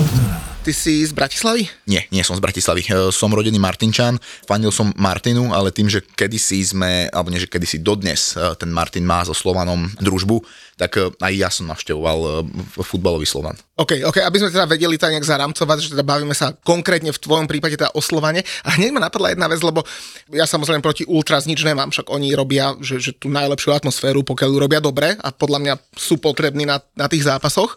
[0.65, 1.69] Ty si z Bratislavy?
[1.85, 2.89] Nie, nie som z Bratislavy.
[2.89, 4.17] E, Som rodený Martinčan,
[4.49, 8.73] fandil som Martinu, ale tým, že kedysi sme, alebo nie, že kedysi dodnes e, ten
[8.73, 10.41] Martin má so Slovanom družbu,
[10.81, 12.49] tak e, aj ja som navštevoval
[12.81, 13.61] futbalový Slovan.
[13.77, 17.21] OK, OK, aby sme teda vedeli tak nejak zaramcovať, že teda bavíme sa konkrétne v
[17.21, 18.41] tvojom prípade teda o Slovane.
[18.65, 19.85] A hneď ma napadla jedna vec, lebo
[20.33, 24.49] ja samozrejme proti Ultras nič nemám, však oni robia že, že tú najlepšiu atmosféru, pokiaľ
[24.49, 27.77] ju robia dobre a podľa mňa sú potrební na, na tých zápasoch.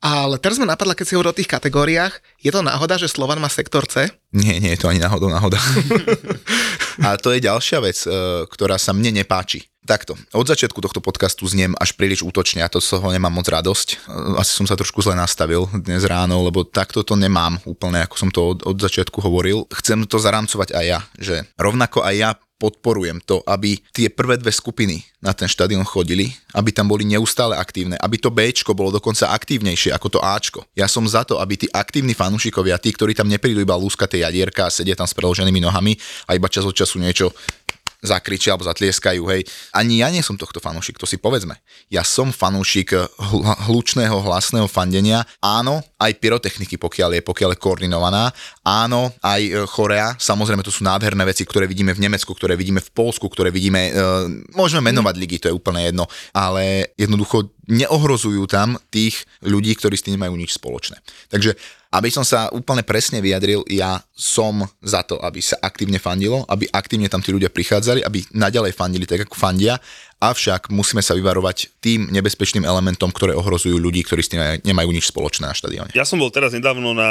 [0.00, 3.36] Ale teraz ma napadla, keď si hovoril o tých kategóriách, je to náhoda, že Slovan
[3.36, 4.08] má sektor C?
[4.32, 5.60] Nie, nie je to ani náhodou náhoda.
[7.04, 9.68] a to je ďalšia vec, e, ktorá sa mne nepáči.
[9.84, 13.44] Takto, od začiatku tohto podcastu zniem až príliš útočne a to z toho nemám moc
[13.44, 13.88] radosť.
[13.92, 13.96] E,
[14.40, 18.32] Asi som sa trošku zle nastavil dnes ráno, lebo takto to nemám úplne, ako som
[18.32, 19.68] to od, od začiatku hovoril.
[19.68, 24.52] Chcem to zaramcovať aj ja, že rovnako aj ja podporujem to, aby tie prvé dve
[24.52, 29.32] skupiny na ten štadión chodili, aby tam boli neustále aktívne, aby to Bčko bolo dokonca
[29.32, 30.60] aktívnejšie ako to Ačko.
[30.76, 34.68] Ja som za to, aby tí aktívni fanúšikovia, tí, ktorí tam neprídu iba lúskaté jadierka
[34.68, 35.96] a sedia tam s preloženými nohami
[36.28, 37.32] a iba čas od času niečo
[38.00, 39.44] zakričia alebo zatlieskajú, hej.
[39.76, 41.56] Ani ja nie som tohto fanúšik, to si povedzme.
[41.92, 45.24] Ja som fanúšik hl- hlučného, hlasného fandenia.
[45.40, 48.32] Áno, aj pyrotechniky, pokiaľ je, pokiaľ je koordinovaná.
[48.64, 50.16] Áno, aj e, chorea.
[50.16, 53.92] Samozrejme, to sú nádherné veci, ktoré vidíme v Nemecku, ktoré vidíme v Polsku, ktoré vidíme...
[53.92, 54.02] E,
[54.56, 56.08] môžeme menovať ligy, to je úplne jedno.
[56.32, 60.98] Ale jednoducho neohrozujú tam tých ľudí, ktorí s tým nemajú nič spoločné.
[61.28, 61.54] Takže
[61.90, 66.70] aby som sa úplne presne vyjadril, ja som za to, aby sa aktívne fandilo, aby
[66.70, 69.74] aktívne tam tí ľudia prichádzali, aby naďalej fandili tak, ako fandia,
[70.20, 75.08] avšak musíme sa vyvarovať tým nebezpečným elementom, ktoré ohrozujú ľudí, ktorí s tým nemajú nič
[75.08, 75.96] spoločné na štadióne.
[75.96, 77.10] Ja som bol teraz nedávno na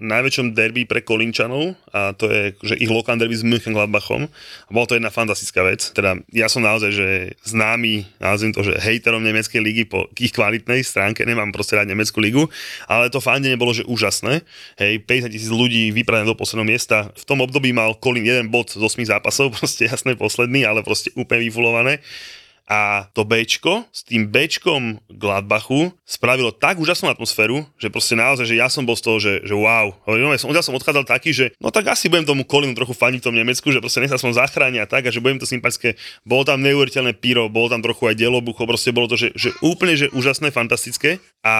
[0.00, 4.24] najväčšom derby pre Kolinčanov a to je že ich lokálne derby s Mönchengladbachom.
[4.66, 5.92] A bola to jedna fantastická vec.
[5.92, 7.08] Teda ja som naozaj že
[7.44, 12.24] známy, nazviem to, že hejterom nemeckej ligy po ich kvalitnej stránke, nemám proste rád nemeckú
[12.24, 12.48] ligu,
[12.88, 14.40] ale to fandenie bolo, že úžasné.
[14.80, 17.12] Hej, 50 tisíc ľudí vyprané do posledného miesta.
[17.12, 21.12] V tom období mal Kolín jeden bod z 8 zápasov, proste jasné posledný, ale proste
[21.12, 22.00] úplne vyfulované
[22.66, 28.58] a to Bčko s tým Bčkom Gladbachu spravilo tak úžasnú atmosféru, že proste naozaj, že
[28.58, 29.94] ja som bol z toho, že, že wow.
[30.02, 32.90] Hovorím, ja som, ja som odchádzal taký, že no tak asi budem tomu Kolinu trochu
[32.90, 35.46] faniť v tom Nemecku, že proste nech sa som zachránia tak a že budem to
[35.46, 35.94] sympatické.
[36.26, 39.94] Bolo tam neuveriteľné píro, bolo tam trochu aj dielobucho, proste bolo to, že, že úplne,
[39.94, 41.22] že úžasné, fantastické.
[41.46, 41.54] A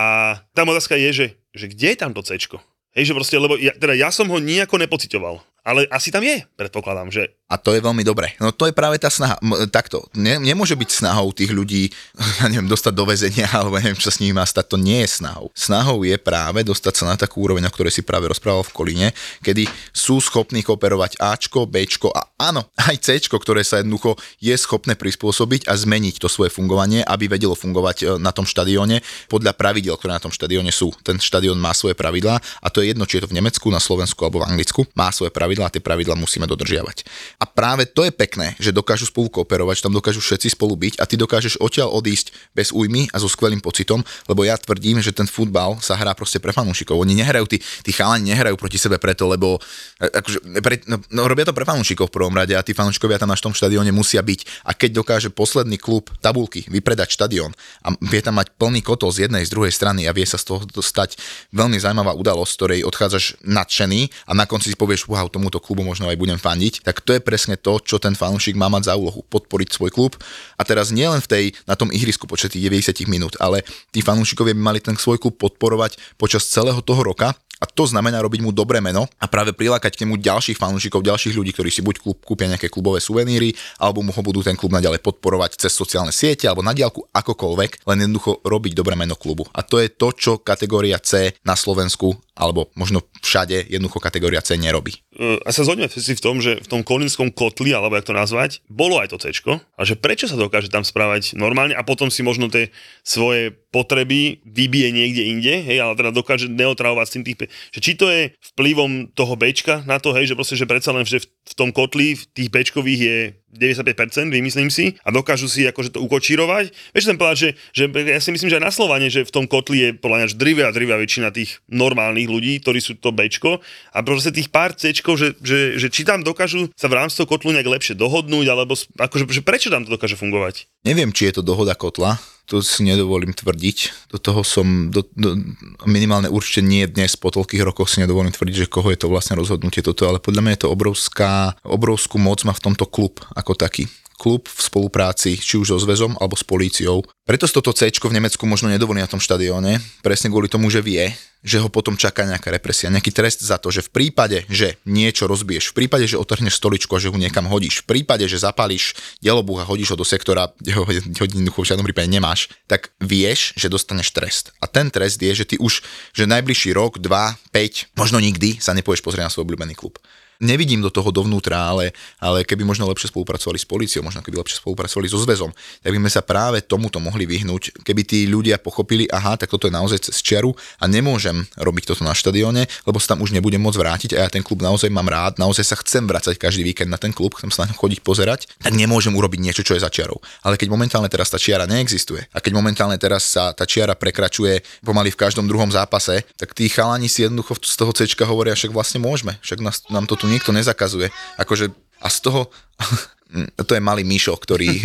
[0.58, 2.58] tá otázka je, že, že kde je tam to Cčko?
[2.96, 5.44] Hej, že proste, lebo ja, teda ja som ho nejako nepocitoval.
[5.66, 8.38] Ale asi tam je, predpokladám, že A to je veľmi dobré.
[8.38, 9.34] No to je práve tá snaha.
[9.42, 11.90] M- takto, ne, nemôže byť snahou tých ľudí,
[12.38, 14.70] ja neviem, dostať do väzenia, alebo neviem, čo s nimi má stať.
[14.70, 15.50] To nie je snahou.
[15.58, 19.08] Snahou je práve dostať sa na takú úroveň, o ktorej si práve rozprával v Kolíne,
[19.42, 24.94] kedy sú schopní kooperovať Ačko, Bčko a áno, aj Cčko, ktoré sa jednoducho je schopné
[24.94, 29.98] prispôsobiť a zmeniť to svoje fungovanie, aby vedelo fungovať e, na tom štadióne podľa pravidel,
[29.98, 30.94] ktoré na tom štadióne sú.
[31.02, 33.82] Ten štadión má svoje pravidlá a to je jedno, či je to v Nemecku, na
[33.82, 34.86] Slovensku alebo v Anglicku.
[34.94, 37.06] Má svoje pravidlá a tie pravidlá musíme dodržiavať.
[37.40, 41.00] A práve to je pekné, že dokážu spolu kooperovať, že tam dokážu všetci spolu byť
[41.00, 45.14] a ty dokážeš odtiaľ odísť bez újmy a so skvelým pocitom, lebo ja tvrdím, že
[45.14, 46.98] ten futbal sa hrá proste pre fanúšikov.
[46.98, 49.60] Oni nehrajú, tí, tí chalani nehrajú proti sebe preto, lebo
[50.00, 53.20] e, akože, pre, no, no, robia to pre fanúšikov v prvom rade a tí fanúšikovia
[53.20, 54.66] tam na tom štadióne musia byť.
[54.66, 57.52] A keď dokáže posledný klub tabulky vypredať štadión
[57.84, 60.48] a vie tam mať plný kotol z jednej, z druhej strany a vie sa z
[60.48, 61.20] toho stať
[61.52, 65.86] veľmi zaujímavá udalosť, z ktorej odchádzaš nadšený a na konci si povieš, wow, tomuto klubu
[65.86, 68.94] možno aj budem fandiť, tak to je presne to, čo ten fanúšik má mať za
[68.98, 70.18] úlohu, podporiť svoj klub.
[70.58, 73.62] A teraz nielen v tej, na tom ihrisku počas tých 90 minút, ale
[73.94, 78.20] tí fanúšikovia by mali ten svoj klub podporovať počas celého toho roka A to znamená
[78.20, 81.80] robiť mu dobré meno a práve prilákať k nemu ďalších fanúšikov, ďalších ľudí, ktorí si
[81.80, 85.72] buď klub, kúpia nejaké klubové suveníry, alebo mu ho budú ten klub naďalej podporovať cez
[85.72, 89.48] sociálne siete alebo na diálku akokoľvek, len jednoducho robiť dobré meno klubu.
[89.56, 94.60] A to je to, čo kategória C na Slovensku alebo možno všade jednoducho kategória C
[94.60, 95.00] nerobí.
[95.16, 98.14] E, a sa zhodneme si v tom, že v tom kolínskom kotli, alebo jak to
[98.14, 102.12] nazvať, bolo aj to C, a že prečo sa dokáže tam správať normálne a potom
[102.12, 102.68] si možno tie
[103.00, 107.92] svoje potreby vybije niekde inde, hej, ale teda dokáže neotravovať s tým tých, že či
[107.96, 111.54] to je vplyvom toho Bčka na to, hej, že proste, že predsa len, že v,
[111.56, 113.18] tom kotli v tých Bčkových je
[113.58, 116.70] 95%, vymyslím si, a dokážu si akože to ukočírovať.
[116.92, 119.44] Vieš, ten povedať, že, že ja si myslím, že aj na Slovane, že v tom
[119.48, 120.28] kotli je podľa mňa
[120.66, 123.58] a drivia väčšina tých normálnych ľudí, ktorí sú to Bčko
[123.92, 127.28] a proste tých pár Cčkov, že, že, že, či tam dokážu sa v rámci toho
[127.28, 130.68] kotlu nejak lepšie dohodnúť, alebo akože, že prečo tam to dokáže fungovať?
[130.84, 134.08] Neviem, či je to dohoda kotla, to si nedovolím tvrdiť.
[134.14, 135.34] Do toho som, do, do,
[135.82, 139.34] minimálne určite nie dnes, po toľkých rokoch si nedovolím tvrdiť, že koho je to vlastne
[139.34, 143.58] rozhodnutie toto, ale podľa mňa je to obrovská, obrovskú moc má v tomto klub ako
[143.58, 147.04] taký klub v spolupráci či už so zväzom alebo s políciou.
[147.26, 151.10] Preto toto C v Nemecku možno nedovolí na tom štadióne, presne kvôli tomu, že vie,
[151.46, 155.30] že ho potom čaká nejaká represia, nejaký trest za to, že v prípade, že niečo
[155.30, 158.98] rozbiješ, v prípade, že otrhneš stoličku a že ho niekam hodíš, v prípade, že zapálíš
[159.22, 160.82] delobuch a hodíš ho do sektora, kde ho
[161.22, 164.44] jednoducho v žiadnom prípade nemáš, tak vieš, že dostaneš trest.
[164.58, 165.82] A ten trest je, že ty už,
[166.14, 169.98] že najbližší rok, dva, 5, možno nikdy sa nepoješ pozrieť na svoj obľúbený klub
[170.40, 174.60] nevidím do toho dovnútra, ale, ale keby možno lepšie spolupracovali s policiou, možno keby lepšie
[174.60, 175.50] spolupracovali so zväzom,
[175.82, 179.68] tak by sme sa práve tomuto mohli vyhnúť, keby tí ľudia pochopili, aha, tak toto
[179.68, 183.60] je naozaj cez čiaru a nemôžem robiť toto na štadióne, lebo sa tam už nebudem
[183.60, 186.90] môcť vrátiť a ja ten klub naozaj mám rád, naozaj sa chcem vrácať každý víkend
[186.90, 189.82] na ten klub, chcem sa na ňo chodiť pozerať, tak nemôžem urobiť niečo, čo je
[189.82, 190.20] za čiarou.
[190.44, 194.62] Ale keď momentálne teraz tá čiara neexistuje a keď momentálne teraz sa tá čiara prekračuje
[194.84, 198.72] pomaly v každom druhom zápase, tak tí chalani si jednoducho z toho C hovoria, však
[198.74, 201.14] vlastne môžeme, však nás, nám to tu tu nikto nezakazuje.
[201.38, 201.70] Akože
[202.02, 202.50] a z toho,
[203.66, 204.78] to je malý Mišo, ktorý,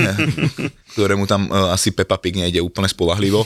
[0.97, 3.45] ktorému tam uh, asi Peppa Pig nejde úplne spolahlivo.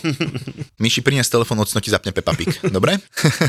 [0.79, 2.47] Myši prinies telefón, ocno ti zapne Peppa Pig.
[2.71, 2.95] Dobre?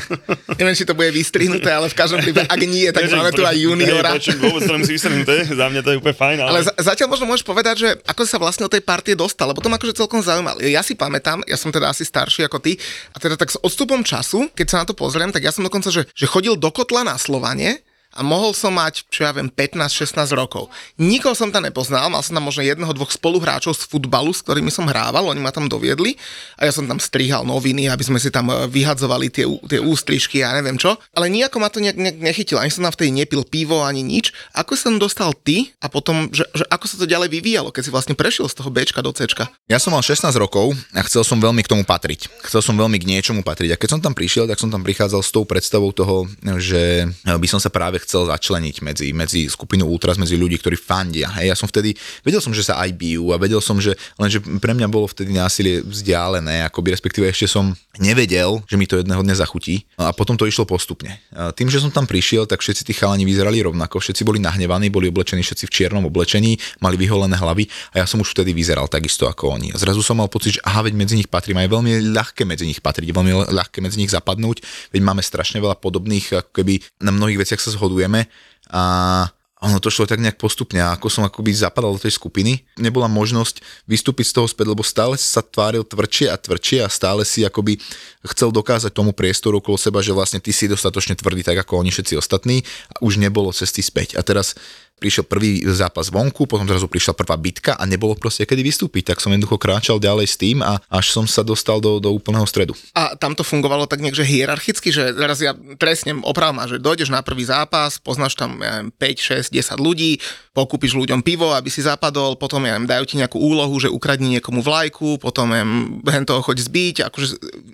[0.58, 3.54] Neviem, či to bude vystrihnuté, ale v každom prípade, ak nie, tak máme tu aj
[3.54, 4.18] juniora.
[4.18, 6.36] Hej, vôbec to nemusí vystrihnuté, za mňa to je úplne fajn.
[6.42, 9.46] Ale, ale za- zatiaľ možno môžeš povedať, že ako sa vlastne o tej partie dostal,
[9.46, 10.58] lebo to ma akože celkom zaujímalo.
[10.66, 12.74] Ja si pamätám, ja som teda asi starší ako ty,
[13.14, 15.94] a teda tak s odstupom času, keď sa na to pozriem, tak ja som dokonca,
[15.94, 17.85] že, že chodil do kotla na Slovanie,
[18.16, 20.72] a mohol som mať, čo ja viem, 15-16 rokov.
[20.96, 24.72] Nikoho som tam nepoznal, mal som tam možno jedného, dvoch spoluhráčov z futbalu, s ktorými
[24.72, 26.16] som hrával, oni ma tam doviedli
[26.56, 30.40] a ja som tam strihal noviny, aby sme si tam e, vyhadzovali tie, tie ústrižky
[30.40, 30.96] a ja neviem čo.
[31.12, 34.32] Ale nejako ma to nejak, nejak nechytilo, ani som tam vtedy nepil pivo, ani nič.
[34.56, 37.92] Ako som dostal ty a potom, že, že ako sa to ďalej vyvíjalo, keď si
[37.92, 39.52] vlastne prešiel z toho Bčka do Cčka?
[39.68, 42.32] Ja som mal 16 rokov a chcel som veľmi k tomu patriť.
[42.48, 43.76] Chcel som veľmi k niečomu patriť.
[43.76, 46.24] A keď som tam prišiel, tak som tam prichádzal s tou predstavou toho,
[46.56, 51.28] že by som sa práve chcel začleniť medzi, medzi skupinu ultras, medzi ľudí, ktorí fandia.
[51.36, 54.38] Hej, ja som vtedy, vedel som, že sa aj bijú a vedel som, že lenže
[54.62, 59.20] pre mňa bolo vtedy násilie vzdialené, akoby respektíve ešte som nevedel, že mi to jedného
[59.20, 61.18] dňa zachutí a potom to išlo postupne.
[61.34, 64.88] A tým, že som tam prišiel, tak všetci tí chalani vyzerali rovnako, všetci boli nahnevaní,
[64.92, 67.66] boli oblečení všetci v čiernom oblečení, mali vyholené hlavy
[67.96, 69.74] a ja som už vtedy vyzeral takisto ako oni.
[69.74, 72.68] A zrazu som mal pocit, že aha, veď medzi nich patrím, aj veľmi ľahké medzi
[72.68, 77.10] nich patriť, veľmi ľahké medzi nich zapadnúť, veď máme strašne veľa podobných, ako keby na
[77.10, 78.26] mnohých veciach sa zhodujeme
[78.70, 79.24] a
[79.64, 83.64] ono to šlo tak nejak postupne ako som akoby zapadal do tej skupiny, nebola možnosť
[83.88, 87.80] vystúpiť z toho späť, lebo stále sa tváril tvrdšie a tvrdšie a stále si akoby
[88.28, 91.88] chcel dokázať tomu priestoru okolo seba, že vlastne ty si dostatočne tvrdý tak ako oni
[91.88, 94.20] všetci ostatní a už nebolo cesty späť.
[94.20, 94.52] A teraz
[94.96, 99.20] prišiel prvý zápas vonku, potom zrazu prišla prvá bitka a nebolo proste kedy vystúpiť, tak
[99.20, 102.72] som jednoducho kráčal ďalej s tým a až som sa dostal do, do úplného stredu.
[102.96, 107.20] A tam to fungovalo tak nejak, hierarchicky, že teraz ja trestne opravom, že dojdeš na
[107.20, 110.18] prvý zápas, poznáš tam ja neviem, 5, 6, 10 ľudí,
[110.56, 114.40] pokúpiš ľuďom pivo, aby si zapadol, potom ja neviem, dajú ti nejakú úlohu, že ukradni
[114.40, 117.26] niekomu vlajku, potom ja neviem, toho choď zbiť, akože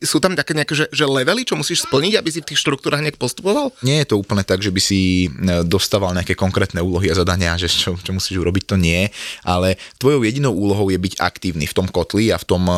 [0.03, 2.99] sú tam také nejaké, že, že levely, čo musíš splniť, aby si v tých štruktúrach
[2.99, 3.71] nejak postupoval?
[3.87, 7.55] Nie je to úplne tak, že by si e, dostával nejaké konkrétne úlohy a zadania,
[7.55, 9.07] že čo, čo musíš urobiť, to nie.
[9.47, 12.75] Ale tvojou jedinou úlohou je byť aktívny v tom kotli a v tom, eh,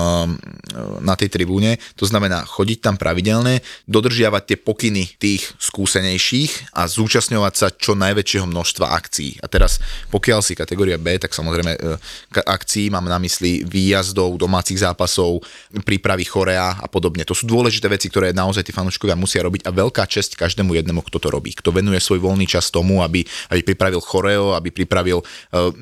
[1.01, 1.81] na tej tribúne.
[1.97, 8.45] To znamená chodiť tam pravidelne, dodržiavať tie pokyny tých skúsenejších a zúčastňovať sa čo najväčšieho
[8.45, 9.41] množstva akcií.
[9.41, 9.81] A teraz,
[10.11, 11.99] pokiaľ si kategória B, tak samozrejme eh,
[12.45, 15.43] akcií mám na mysli výjazdov, domácich zápasov,
[15.83, 17.27] prípravy chorea a podobne.
[17.27, 21.03] To sú dôležité veci, ktoré naozaj tí fanúškovia musia robiť a veľká česť každému jednému,
[21.07, 21.55] kto to robí.
[21.57, 25.25] Kto venuje svoj voľný čas tomu, aby, aby pripravil choreo, aby pripravil e,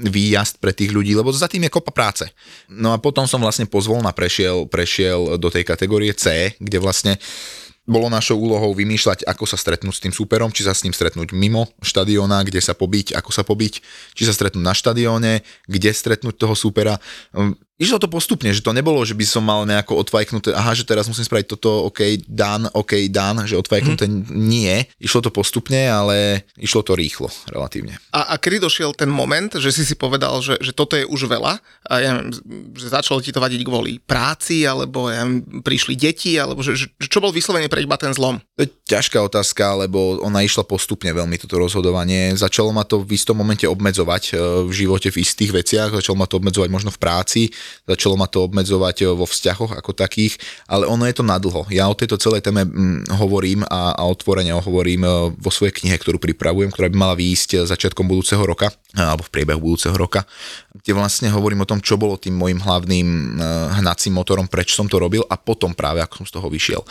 [0.09, 2.25] výjazd pre tých ľudí, lebo za tým je kopa práce.
[2.69, 7.17] No a potom som vlastne pozvolna prešiel, prešiel do tej kategórie C, kde vlastne
[7.83, 11.35] bolo našou úlohou vymýšľať, ako sa stretnúť s tým súperom, či sa s ním stretnúť
[11.35, 13.83] mimo štadióna, kde sa pobiť, ako sa pobiť,
[14.15, 17.03] či sa stretnúť na štadióne, kde stretnúť toho súpera.
[17.81, 21.09] Išlo to postupne, že to nebolo, že by som mal nejako odfajknuté, aha, že teraz
[21.09, 24.29] musím spraviť toto, OK, dan, OK, dan, že odfajknuté mm.
[24.29, 24.85] nie.
[25.01, 27.97] Išlo to postupne, ale išlo to rýchlo, relatívne.
[28.13, 31.33] A, a kedy došiel ten moment, že si si povedal, že, že toto je už
[31.33, 32.31] veľa, a ja neviem,
[32.77, 36.87] že začalo ti to vadiť kvôli práci, alebo ja neviem, prišli deti, alebo že, že,
[37.09, 38.37] čo bol vyslovene pre iba ten zlom?
[38.61, 42.37] To je ťažká otázka, lebo ona išla postupne veľmi toto rozhodovanie.
[42.37, 44.33] Začalo ma to v istom momente obmedzovať e,
[44.69, 47.43] v živote v istých veciach, začalo ma to obmedzovať možno v práci,
[47.87, 50.39] začalo ma to obmedzovať eh, vo vzťahoch ako takých,
[50.71, 51.67] ale ono je to nadlho.
[51.69, 55.97] Ja o tejto celej téme mm, hovorím a, a otvorene hovorím eh, vo svojej knihe,
[55.99, 60.25] ktorú pripravujem, ktorá by mala výjsť eh, začiatkom budúceho roka, alebo v priebehu budúceho roka,
[60.73, 63.41] kde vlastne hovorím o tom, čo bolo tým môjim hlavným
[63.81, 66.83] hnacím motorom, prečo som to robil a potom práve ako som z toho vyšiel.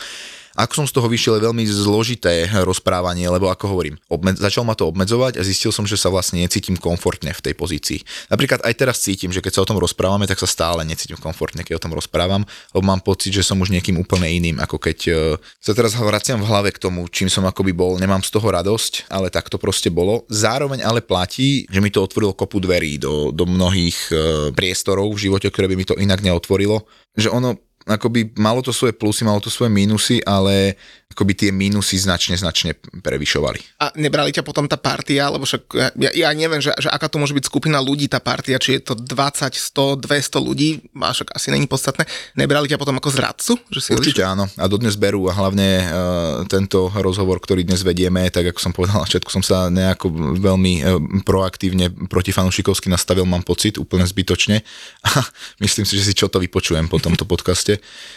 [0.52, 4.76] Ako som z toho vyšiel, je veľmi zložité rozprávanie, lebo ako hovorím, obmed- začal ma
[4.76, 8.04] to obmedzovať a zistil som, že sa vlastne necítim komfortne v tej pozícii.
[8.28, 11.64] Napríklad aj teraz cítim, že keď sa o tom rozprávame, tak sa stále necítim komfortne,
[11.64, 12.44] keď o tom rozprávam,
[12.76, 15.16] lebo mám pocit, že som už niekým úplne iným, ako keď uh,
[15.56, 19.08] sa teraz vraciam v hlave k tomu, čím som akoby bol, nemám z toho radosť,
[19.08, 20.28] ale tak to proste bolo.
[20.28, 24.18] Zároveň ale platí, že mi to otvorilo kopu dverí do, do mnohých uh,
[24.52, 26.84] priestorov v živote, ktoré by mi to inak neotvorilo.
[27.16, 30.78] Že ono akoby malo to svoje plusy, malo to svoje mínusy, ale
[31.12, 32.72] akoby tie mínusy značne, značne
[33.04, 33.84] prevyšovali.
[33.84, 35.62] A nebrali ťa potom tá partia, lebo však
[36.00, 38.92] ja, ja neviem, že, že aká to môže byť skupina ľudí tá partia, či je
[38.92, 42.08] to 20, 100, 200 ľudí, a však asi není podstatné.
[42.40, 43.52] Nebrali ťa potom ako zradcu?
[43.68, 44.48] Že si Určite áno.
[44.56, 45.84] A dodnes berú a hlavne uh,
[46.48, 50.08] tento rozhovor, ktorý dnes vedieme, tak ako som povedal na začiatku, som sa nejako
[50.40, 50.96] veľmi uh,
[51.28, 54.64] proaktívne proti fanúšikovsky nastavil, mám pocit, úplne zbytočne.
[55.12, 55.20] A
[55.60, 57.71] myslím si, že si čo to vypočujem po tomto podcaste.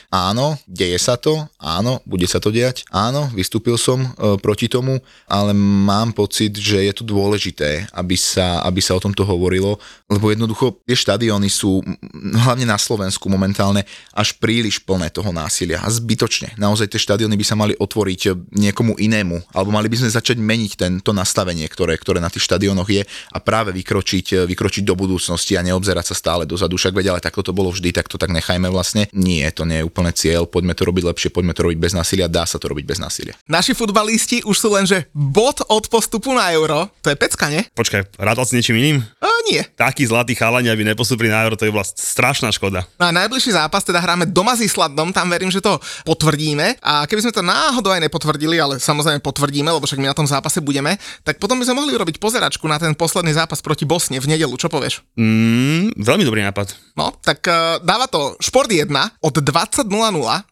[0.09, 4.07] Áno, deje sa to, áno, bude sa to diať, Áno, vystúpil som e,
[4.39, 9.27] proti tomu, ale mám pocit, že je to dôležité, aby sa, aby sa o tomto
[9.27, 9.75] hovorilo,
[10.07, 11.83] lebo jednoducho tie štadióny sú,
[12.15, 13.83] hlavne na Slovensku momentálne,
[14.15, 16.55] až príliš plné toho násilia a zbytočne.
[16.55, 20.71] Naozaj tie štadióny by sa mali otvoriť niekomu inému, alebo mali by sme začať meniť
[20.79, 25.65] tento nastavenie, ktoré, ktoré na tých štadiónoch je a práve vykročiť, vykročiť do budúcnosti a
[25.67, 26.79] neobzerať sa stále dozadu.
[26.79, 29.11] Však veď, ale takto to bolo vždy, tak to tak nechajme vlastne.
[29.11, 32.31] Nie, to nie je úplne cieľ, poďme to robiť lepšie, poďme to robiť bez násilia,
[32.31, 33.35] dá sa to robiť bez násilia.
[33.45, 36.89] Naši futbalisti už sú lenže bod od postupu na euro.
[37.05, 37.61] To je pecka, nie?
[37.75, 38.97] Počkaj, rátal si niečím iným?
[39.21, 39.61] A nie.
[39.75, 42.87] Takí zlatí chalani, aby nepostupili na euro, to je vlastne strašná škoda.
[42.97, 45.77] No a najbližší zápas teda hráme doma s Islandom, tam verím, že to
[46.07, 46.81] potvrdíme.
[46.81, 50.25] A keby sme to náhodou aj nepotvrdili, ale samozrejme potvrdíme, lebo však my na tom
[50.25, 54.17] zápase budeme, tak potom by sme mohli urobiť pozeračku na ten posledný zápas proti Bosne
[54.17, 54.53] v nedelu.
[54.57, 55.05] Čo povieš?
[55.17, 56.95] Mm, veľmi dobrý nápad.
[56.95, 58.87] No, tak uh, dáva to Šport 1
[59.21, 59.87] od 20.00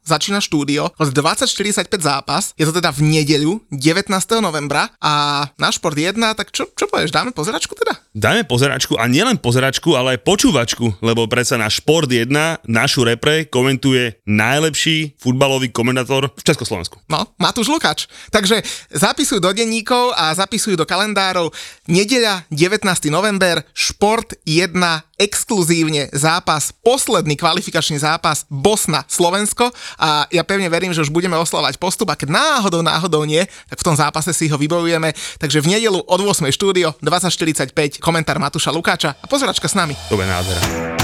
[0.03, 4.11] začína štúdio, od 20.45 zápas, je to teda v nedeľu 19.
[4.43, 8.02] novembra a na Šport 1, tak čo, čo povieš, dáme pozeračku teda?
[8.13, 12.29] Dáme pozeračku a nielen pozeračku, ale aj počúvačku, lebo predsa na Šport 1
[12.69, 17.01] našu repre komentuje najlepší futbalový komentátor v Československu.
[17.09, 18.05] No, Matúš Lukáč.
[18.29, 18.61] Takže
[18.93, 21.49] zapisuj do denníkov a zapisuj do kalendárov
[21.89, 22.85] nedeľa 19.
[23.09, 24.77] november Šport 1
[25.17, 32.11] exkluzívne zápas, posledný kvalifikačný zápas Bosna-Slovensko a ja pevne verím, že už budeme oslavať postup
[32.11, 33.39] a keď náhodou, náhodou nie,
[33.71, 35.15] tak v tom zápase si ho vybojujeme.
[35.39, 36.51] Takže v nedelu od 8.
[36.51, 39.95] štúdio 2045 komentár Matúša Lukáča a pozeračka s nami.
[40.11, 41.02] Je nádhera.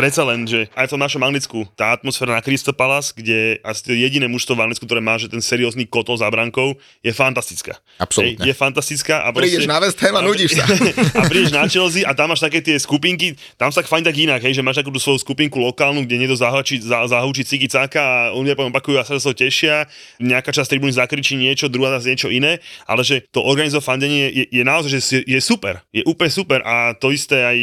[0.00, 3.84] Predsa len, že aj v tom našom Anglicku, tá atmosféra na Crystal Palace, kde asi
[3.84, 6.72] to jediné mužstvo v Anglicku, ktoré má že ten seriózny kotol za brankou,
[7.04, 7.76] je fantastická.
[8.00, 8.40] Absolutne.
[8.40, 9.20] Je, je fantastická.
[9.20, 10.64] A proste, prídeš na West Ham a nudíš sa.
[11.20, 14.40] a prídeš na Chelsea a tam máš také tie skupinky, tam sa fajn tak inak,
[14.40, 18.16] hej, že máš takú tú svoju skupinku lokálnu, kde niekto zahučí, zahučí cigy caka a
[18.32, 19.84] ľudia potom opakujú a sa to tešia.
[20.16, 24.44] Nejaká časť tribúny zakričí niečo, druhá zase niečo iné, ale že to organizované fandenie je,
[24.48, 25.84] je naozaj že je super.
[25.92, 27.58] Je úplne super a to isté aj,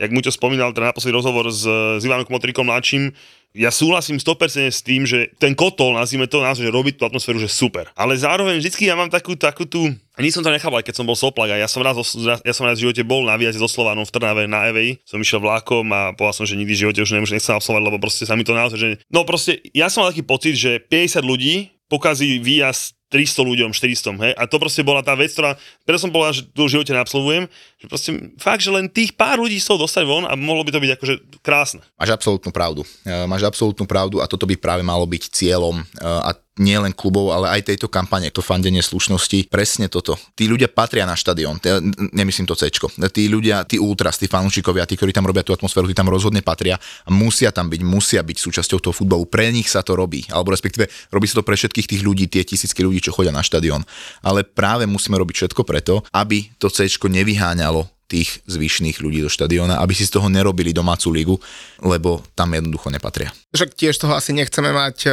[0.00, 1.68] jak mu to spomínal teda naposledy rozhovor s
[1.98, 3.12] s Ivanom Kmotrikom mladším,
[3.52, 7.36] ja súhlasím 100% s tým, že ten kotol, nazvime to, nazvime, že robí tú atmosféru,
[7.36, 7.84] že super.
[7.92, 11.12] Ale zároveň vždycky ja mám takú, takú tú, ani som to nechal, keď som bol
[11.12, 14.08] soplak a ja som raz, ja som raz v živote bol na výjazde so Slovanom
[14.08, 17.12] v Trnave na Evej, som išiel vlákom a povedal som, že nikdy v živote už
[17.12, 18.88] nemôžem nechcem absolvovať, lebo proste sa mi to naozaj, že...
[19.12, 24.24] No proste, ja som mal taký pocit, že 50 ľudí pokazí výjazd 300 ľuďom, 400,
[24.24, 24.32] hej?
[24.40, 25.52] A to proste bola tá vec, ktorá,
[25.84, 27.44] preto som povedal, že tu v živote neabsolvujem,
[27.76, 30.80] že proste fakt, že len tých pár ľudí z dostať von a mohlo by to
[30.80, 31.84] byť akože krásne.
[32.00, 32.88] Máš absolútnu pravdu.
[33.04, 36.92] E, máš absolútnu pravdu a toto by práve malo byť cieľom e, a nie len
[36.92, 40.20] klubov, ale aj tejto kampane, to fandenie slušnosti, presne toto.
[40.36, 41.56] Tí ľudia patria na štadión,
[42.12, 42.68] nemyslím to C.
[43.08, 46.44] Tí ľudia, tí ultras, tí fanúšikovia, tí, ktorí tam robia tú atmosféru, tí tam rozhodne
[46.44, 49.24] patria a musia tam byť, musia byť súčasťou toho futbalu.
[49.24, 52.44] Pre nich sa to robí, alebo respektíve robí sa to pre všetkých tých ľudí, tie
[52.44, 53.84] tisícky ľudí, čo chodia na štadión.
[54.20, 59.80] Ale práve musíme robiť všetko preto, aby to C nevyháňalo tých zvyšných ľudí do štadióna,
[59.80, 61.36] aby si z toho nerobili domácu ligu,
[61.80, 63.32] lebo tam jednoducho nepatria.
[63.50, 65.12] Však tiež toho asi nechceme mať, eh,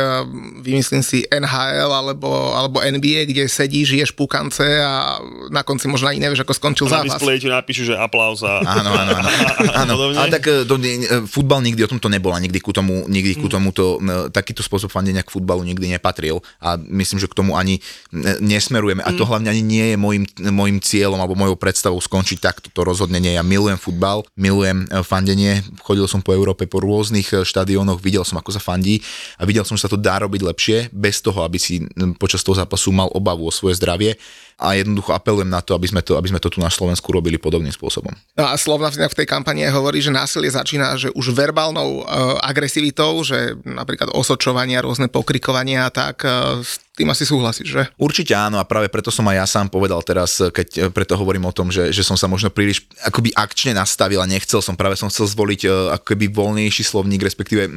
[0.60, 6.20] vymyslím si, NHL alebo, alebo NBA, kde sedíš, žiješ pukance a na konci možno ani
[6.20, 7.16] nevieš, ako skončil Na zápas.
[7.16, 8.60] displeji ti napíšu, že aplauz a...
[8.62, 9.30] Áno, áno, áno.
[9.88, 9.94] áno.
[10.14, 13.36] Ale tak eh, to, nie- eh, futbal nikdy o tomto nebola, nikdy ku tomu, nikdy
[13.36, 17.56] ku tomuto, eh, takýto spôsob fandenia k futbalu nikdy nepatril a myslím, že k tomu
[17.56, 22.00] ani eh, nesmerujeme a to hlavne ani nie je môjim, môjim cieľom alebo mojou predstavou
[22.00, 23.22] skončiť takto, to rozhodne.
[23.22, 28.26] Ja milujem futbal, milujem eh, fandenie, chodil som po Európe po rôznych eh, štadiónoch, videl
[28.26, 29.06] som, ako sa fandí
[29.38, 31.86] a videl som, že sa to dá robiť lepšie, bez toho, aby si
[32.18, 34.18] počas toho zápasu mal obavu o svoje zdravie
[34.60, 37.40] a jednoducho apelujem na to, aby sme to, aby sme to tu na Slovensku robili
[37.40, 38.12] podobným spôsobom.
[38.36, 43.24] No a Slovna v tej kampani hovorí, že násilie začína že už verbálnou uh, agresivitou,
[43.24, 46.28] že napríklad osočovania, rôzne pokrikovania a tak.
[46.28, 47.84] Uh, s tým asi súhlasíš, že?
[47.96, 51.48] Určite áno a práve preto som aj ja sám povedal teraz, keď eh, preto hovorím
[51.48, 55.00] o tom, že, že som sa možno príliš akoby akčne nastavil a nechcel som, práve
[55.00, 57.72] som chcel zvoliť eh, akoby voľnejší slovník, respektíve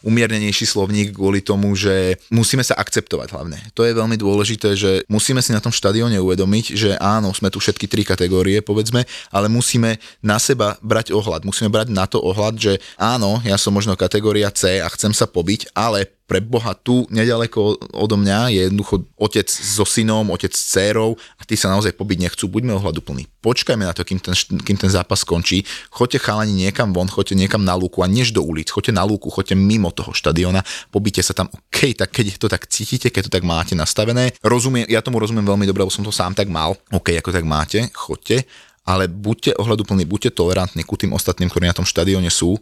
[0.00, 3.58] umiernenejší slovník kvôli tomu, že musíme sa akceptovať hlavne.
[3.76, 7.58] To je veľmi dôležité, že musíme si na tom štadióne uvedomiť, že áno, sme tu
[7.58, 9.02] všetky tri kategórie, povedzme,
[9.34, 11.42] ale musíme na seba brať ohľad.
[11.42, 15.26] Musíme brať na to ohľad, že áno, ja som možno kategória C a chcem sa
[15.26, 20.74] pobiť, ale pre Boha tu nedaleko odo mňa je jednoducho otec so synom, otec s
[20.74, 22.50] dcérou a tí sa naozaj pobiť nechcú.
[22.50, 23.30] Buďme ohľaduplní.
[23.38, 25.62] Počkajme na to, kým ten, kým ten zápas skončí.
[25.94, 28.74] Choďte chalani niekam von, choďte niekam na lúku a než do ulic.
[28.74, 31.46] Choďte na lúku, choďte mimo toho štadiona, pobite sa tam.
[31.46, 34.34] OK, tak keď to tak cítite, keď to tak máte nastavené.
[34.42, 36.74] Rozumiem, ja tomu rozumiem veľmi dobre, lebo som to sám tak mal.
[36.90, 38.42] OK, ako tak máte, choďte
[38.86, 42.54] ale buďte ohľaduplní, buďte tolerantní ku tým ostatným, ktorí na tom štadióne sú,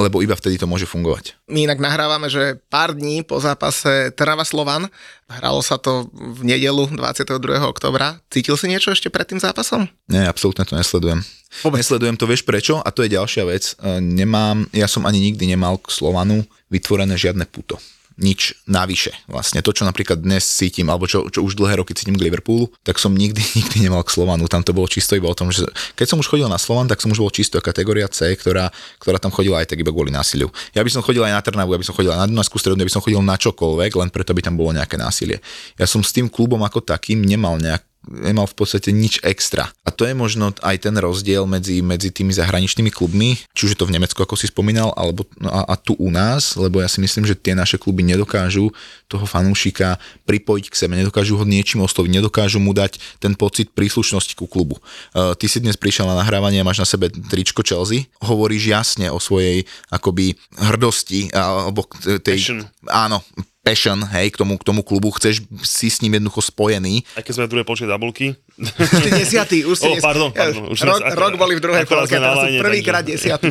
[0.00, 1.36] lebo iba vtedy to môže fungovať.
[1.46, 4.88] My inak nahrávame, že pár dní po zápase Trnava Slovan,
[5.28, 7.36] hralo sa to v nedelu 22.
[7.68, 8.18] oktobra.
[8.32, 9.84] Cítil si niečo ešte pred tým zápasom?
[10.08, 11.20] Nie, absolútne to nesledujem.
[11.60, 11.84] Vôbec.
[11.84, 12.80] Nesledujem to, vieš prečo?
[12.80, 13.76] A to je ďalšia vec.
[13.76, 17.76] E, Nemám, ja som ani nikdy nemal k Slovanu vytvorené žiadne puto
[18.20, 19.16] nič navyše.
[19.26, 22.68] Vlastne to, čo napríklad dnes cítim, alebo čo, čo už dlhé roky cítim k Liverpoolu,
[22.84, 24.46] tak som nikdy, nikdy nemal k Slovanu.
[24.46, 25.64] Tam to bolo čisto iba o tom, že
[25.96, 28.68] keď som už chodil na Slovan, tak som už bol čisto kategória C, ktorá,
[29.00, 30.52] ktorá tam chodila aj tak iba kvôli násiliu.
[30.76, 32.84] Ja by som chodil aj na Trnavu, ja by som chodil aj na Dunajskú strednú,
[32.84, 35.40] ja by som chodil na čokoľvek, len preto by tam bolo nejaké násilie.
[35.80, 39.68] Ja som s tým klubom ako takým nemal nejak nemal v podstate nič extra.
[39.84, 43.80] A to je možno aj ten rozdiel medzi, medzi tými zahraničnými klubmi, či už je
[43.80, 46.88] to v Nemecku, ako si spomínal, alebo no a, a tu u nás, lebo ja
[46.88, 48.72] si myslím, že tie naše kluby nedokážu
[49.04, 54.32] toho fanúšika pripojiť k sebe, nedokážu ho niečím osloviť, nedokážu mu dať ten pocit príslušnosti
[54.32, 54.80] ku klubu.
[55.12, 59.12] Uh, ty si dnes prišiel na nahrávanie a máš na sebe tričko Chelsea, hovoríš jasne
[59.12, 62.38] o svojej akoby hrdosti alebo tej...
[62.40, 62.60] Passion.
[62.88, 63.20] Áno,
[63.60, 67.04] passion, hej, k tomu, k tomu klubu, chceš si s ním jednoducho spojený.
[67.14, 68.34] Aj keď sme v druhej počet tabulky.
[68.60, 72.12] Už ste desiatý, už ste Oh, pardon, pardon, už rok, rok boli v druhej polke,
[72.12, 73.48] teraz sú prvýkrát desiatý.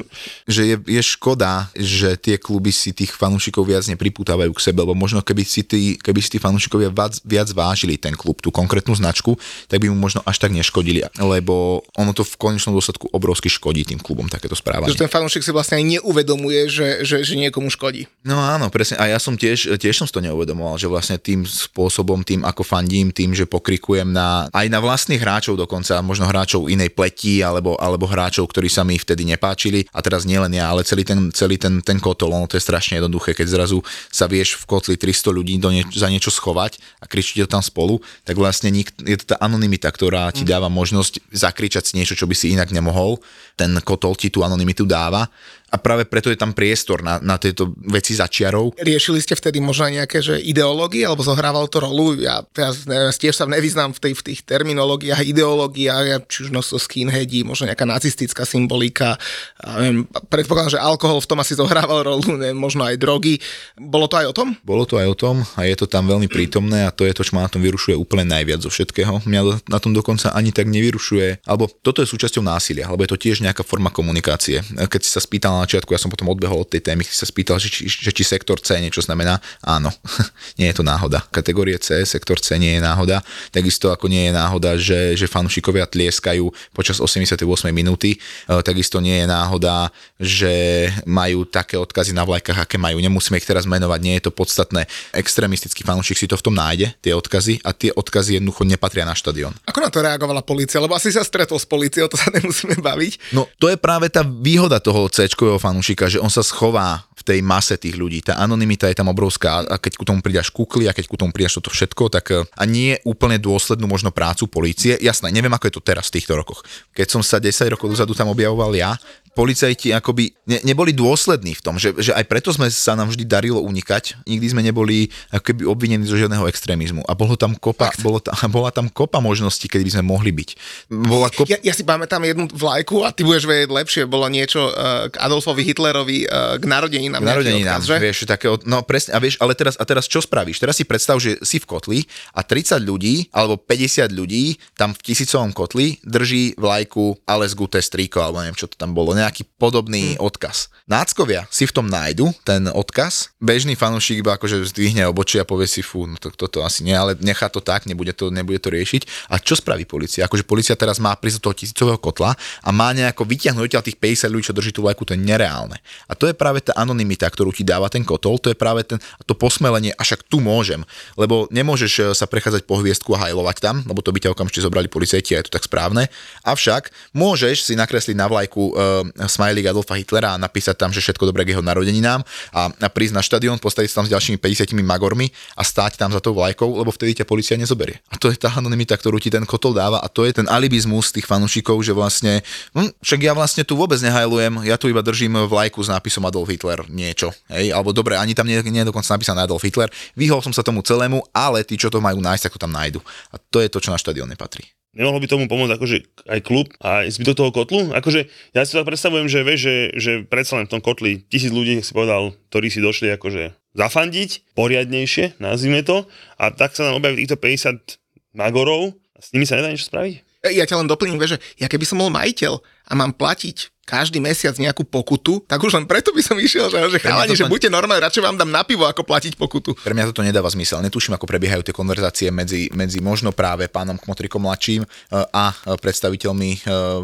[0.54, 4.92] že je, je škoda, že tie kluby si tých fanúšikov viac nepripútavajú k sebe, lebo
[4.92, 8.92] možno keby si tí, keby si tí fanúšikovia viac, viac vážili ten klub, tú konkrétnu
[8.92, 13.48] značku, tak by mu možno až tak neškodili, lebo ono to v konečnom dôsledku obrovsky
[13.48, 14.92] škodí tým klubom takéto správanie.
[14.92, 18.04] Že ten fanúšik si vlastne aj neuvedomuje, že, že, že niekomu škodí.
[18.28, 19.00] No áno, presne.
[19.00, 22.60] A ja som tiež, tiež som si to neuvedomoval, že vlastne tým spôsobom, tým ako
[22.60, 27.78] fandím, tým, že pokrikujem na, aj na vlastných hráčov dokonca, možno hráčov inej pleti, alebo,
[27.78, 29.86] alebo hráčov, ktorí sa mi vtedy nepáčili.
[29.94, 32.98] A teraz nielen ja, ale celý ten, celý ten, ten kotol, ono to je strašne
[32.98, 33.78] jednoduché, keď zrazu
[34.10, 37.62] sa vieš v kotli 300 ľudí do nie, za niečo schovať a kričíte to tam
[37.62, 42.18] spolu, tak vlastne nik, je to tá anonymita, ktorá ti dáva možnosť zakričať si niečo,
[42.18, 43.22] čo by si inak nemohol.
[43.54, 45.30] Ten kotol ti tú anonymitu dáva
[45.70, 48.74] a práve preto je tam priestor na, na tieto veci za čiarou.
[48.74, 52.18] Riešili ste vtedy možno nejaké že ideológie, alebo zohrávalo to rolu?
[52.18, 56.58] Ja teraz neviem, tiež sa nevyznám v, tej, v tých terminológiách, ideológiách, či už no
[56.58, 59.14] so skinheadi, možno nejaká nacistická symbolika.
[59.62, 63.38] Ja neviem, predpokladám, že alkohol v tom asi zohrával rolu, neviem, možno aj drogy.
[63.78, 64.48] Bolo to aj o tom?
[64.66, 67.22] Bolo to aj o tom a je to tam veľmi prítomné a to je to,
[67.22, 69.22] čo ma na tom vyrušuje úplne najviac zo všetkého.
[69.22, 73.22] Mňa na tom dokonca ani tak nevyrušuje, alebo toto je súčasťou násilia, alebo je to
[73.22, 74.66] tiež nejaká forma komunikácie.
[74.66, 77.12] Keď si sa spýtal na na začiatku, ja som potom odbehol od tej témy, si
[77.12, 79.36] sa spýtal, že či, že či sektor C niečo znamená.
[79.60, 79.92] Áno,
[80.58, 81.20] nie je to náhoda.
[81.28, 83.20] Kategórie C, sektor C nie je náhoda.
[83.52, 87.44] Takisto ako nie je náhoda, že, že fanúšikovia tlieskajú počas 88
[87.76, 88.16] minúty.
[88.16, 88.18] E,
[88.64, 92.96] takisto nie je náhoda, že majú také odkazy na vlajkách, aké majú.
[92.96, 94.88] Nemusíme ich teraz menovať, nie je to podstatné.
[95.12, 99.12] Extrémistický fanúšik si to v tom nájde, tie odkazy, a tie odkazy jednoducho nepatria na
[99.12, 99.52] štadión.
[99.68, 100.80] Ako na to reagovala policia?
[100.80, 103.36] Lebo asi sa stretol s policiou, to sa nemusíme baviť.
[103.36, 105.26] No to je práve tá výhoda toho c
[105.58, 108.22] fanúšika, že on sa schová v tej mase tých ľudí.
[108.22, 111.34] Tá anonimita je tam obrovská a keď ku tomu pridaš kukly a keď ku tomu
[111.34, 115.00] pridaš toto všetko, tak e, a nie úplne dôslednú možno prácu polície.
[115.00, 116.62] Jasné, neviem ako je to teraz v týchto rokoch.
[116.94, 118.94] Keď som sa 10 rokov dozadu tam objavoval ja,
[119.32, 123.24] policajti akoby ne, neboli dôslední v tom, že, že aj preto sme sa nám vždy
[123.24, 124.26] darilo unikať.
[124.26, 127.06] Nikdy sme neboli ako keby obvinení zo žiadneho extrémizmu.
[127.06, 130.48] A bolo tam kopa, bolo ta, bola tam kopa možností, kedy by sme mohli byť.
[130.90, 131.46] Bola kop...
[131.46, 134.02] ja, ja, si pamätám jednu vlajku a ty budeš vedieť lepšie.
[134.10, 137.22] Bolo niečo uh, k Adolfovi Hitlerovi uh, k narodeninám.
[137.22, 137.96] K narodeninám, odkaz, že?
[138.02, 140.58] vieš, také, no presne, a vieš, ale teraz, a teraz čo spravíš?
[140.58, 141.98] Teraz si predstav, že si v kotli
[142.34, 148.24] a 30 ľudí alebo 50 ľudí tam v tisícovom kotli drží vlajku Ales Gute Striko,
[148.24, 150.24] alebo neviem, čo to tam bolo nejaký podobný hmm.
[150.24, 150.72] odkaz.
[150.88, 155.68] Náckovia si v tom nájdu ten odkaz, bežný fanúšik iba akože zdvihne obočie a povie
[155.68, 158.72] si, fú, no to, toto asi nie, ale nechá to tak, nebude to, nebude to
[158.72, 159.30] riešiť.
[159.30, 160.26] A čo spraví policia?
[160.26, 164.32] Akože policia teraz má prísť do toho tisícového kotla a má nejako vyťahnuť tých 50
[164.34, 165.78] ľudí, čo drží tú vlajku, to je nereálne.
[166.10, 168.98] A to je práve tá anonimita, ktorú ti dáva ten kotol, to je práve ten,
[169.28, 170.82] to posmelenie, a však tu môžem,
[171.14, 174.64] lebo nemôžeš eh, sa prechádzať po hviezdku a hajlovať tam, lebo to by ťa okamžite
[174.64, 176.08] zobrali policajti a je to tak správne.
[176.46, 181.28] Avšak môžeš si nakresliť na vlajku uh, smajlík Adolfa Hitlera a napísať tam, že všetko
[181.28, 182.22] dobré k jeho narodeninám
[182.54, 186.10] a, a prísť na štadión, postaviť sa tam s ďalšími 50 magormi a stáť tam
[186.14, 188.00] za tou vlajkou, lebo vtedy ťa policia nezoberie.
[188.10, 191.12] A to je tá anonimita, ktorú ti ten kotol dáva a to je ten alibizmus
[191.14, 192.40] tých fanúšikov, že vlastne,
[192.72, 196.50] hm, však ja vlastne tu vôbec nehajlujem, ja tu iba držím vlajku s nápisom Adolf
[196.50, 200.40] Hitler niečo, hej, alebo dobre, ani tam nie, nie je dokonca napísané Adolf Hitler, vyhol
[200.40, 203.00] som sa tomu celému, ale tí, čo to majú nájsť, tak to tam nájdu.
[203.30, 204.79] A to je to, čo na štadión nepatrí.
[204.90, 207.80] Nemohlo by tomu pomôcť akože aj klub a zbytok toho kotlu?
[207.94, 211.54] Akože ja si to predstavujem, že vieš, že, že predsa len v tom kotli tisíc
[211.54, 216.10] ľudí, si povedal, ktorí si došli akože zafandiť, poriadnejšie, nazvime to,
[216.42, 220.29] a tak sa nám objaví týchto 50 magorov a s nimi sa nedá niečo spraviť?
[220.48, 224.54] Ja ťa len doplním, že ja keby som bol majiteľ a mám platiť každý mesiac
[224.54, 228.06] nejakú pokutu, tak už len preto by som išiel, že, že chalani, že buďte normálni,
[228.06, 229.74] radšej vám dám na pivo, ako platiť pokutu.
[229.74, 230.78] Pre mňa toto nedáva zmysel.
[230.78, 234.88] Netuším, ako prebiehajú tie konverzácie medzi, medzi možno práve pánom Kmotrikom mladším e,
[235.34, 236.58] a predstaviteľmi e,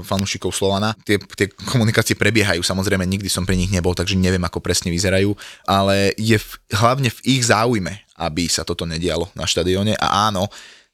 [0.07, 0.95] fanúšikov Slovana.
[1.03, 5.34] Tie, tie komunikácie prebiehajú, samozrejme, nikdy som pri nich nebol, takže neviem, ako presne vyzerajú,
[5.66, 10.47] ale je v, hlavne v ich záujme, aby sa toto nedialo na štadióne a áno,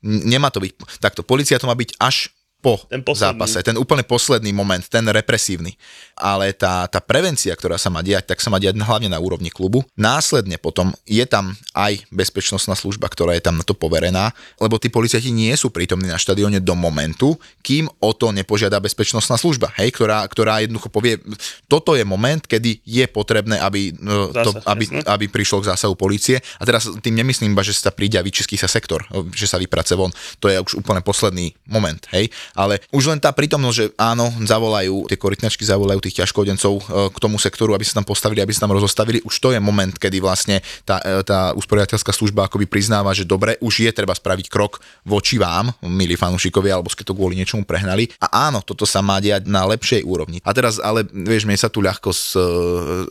[0.02, 4.54] nemá to byť, takto, policia to má byť až po ten zápase, ten úplne posledný
[4.54, 5.74] moment, ten represívny.
[6.22, 9.50] Ale tá, tá prevencia, ktorá sa má diať, tak sa má diať hlavne na úrovni
[9.50, 9.82] klubu.
[9.98, 14.30] Následne potom je tam aj bezpečnostná služba, ktorá je tam na to poverená,
[14.62, 17.34] lebo tí policajti nie sú prítomní na štadióne do momentu,
[17.66, 21.18] kým o to nepožiada bezpečnostná služba, hej, ktorá, ktorá jednoducho povie,
[21.66, 26.38] toto je moment, kedy je potrebné, aby, no, to, aby, aby prišlo k zásahu policie.
[26.60, 29.02] A teraz tým nemyslím iba, že sa príde a vyčistí sa sektor,
[29.34, 30.14] že sa vyprace von.
[30.38, 35.08] To je už úplne posledný moment, hej ale už len tá prítomnosť, že áno, zavolajú,
[35.08, 36.82] tie korytnačky zavolajú tých ťažkodencov e,
[37.12, 39.94] k tomu sektoru, aby sa tam postavili, aby sa tam rozostavili, už to je moment,
[39.96, 44.46] kedy vlastne tá, e, tá usporiadateľská služba akoby priznáva, že dobre, už je treba spraviť
[44.52, 48.12] krok voči vám, milí fanúšikovia, alebo ste to kvôli niečomu prehnali.
[48.20, 50.38] A áno, toto sa má diať na lepšej úrovni.
[50.44, 52.40] A teraz, ale vieš, mne sa tu ľahko z, e,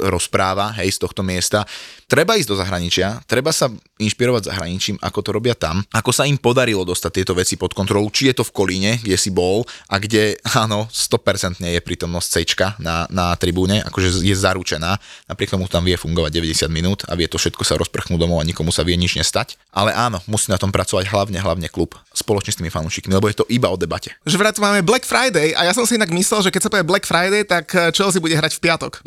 [0.08, 1.66] rozpráva, hej, z tohto miesta.
[2.12, 3.72] Treba ísť do zahraničia, treba sa
[4.02, 8.12] inšpirovať zahraničím, ako to robia tam, ako sa im podarilo dostať tieto veci pod kontrolu,
[8.12, 12.36] či je to v Kolíne, kde si bol a kde, áno, 100% je prítomnosť C
[12.82, 14.98] na, na tribúne, akože je zaručená,
[15.30, 18.48] napriek tomu tam vie fungovať 90 minút a vie to všetko sa rozprchnúť domov a
[18.48, 19.56] nikomu sa vie nič nestať.
[19.72, 23.40] Ale áno, musí na tom pracovať hlavne, hlavne klub spoločne s tými fanúšikmi, lebo je
[23.40, 24.12] to iba o debate.
[24.28, 26.84] Že vrát máme Black Friday a ja som si inak myslel, že keď sa povie
[26.84, 29.00] Black Friday, tak eh, Chelsea bude hrať v piatok.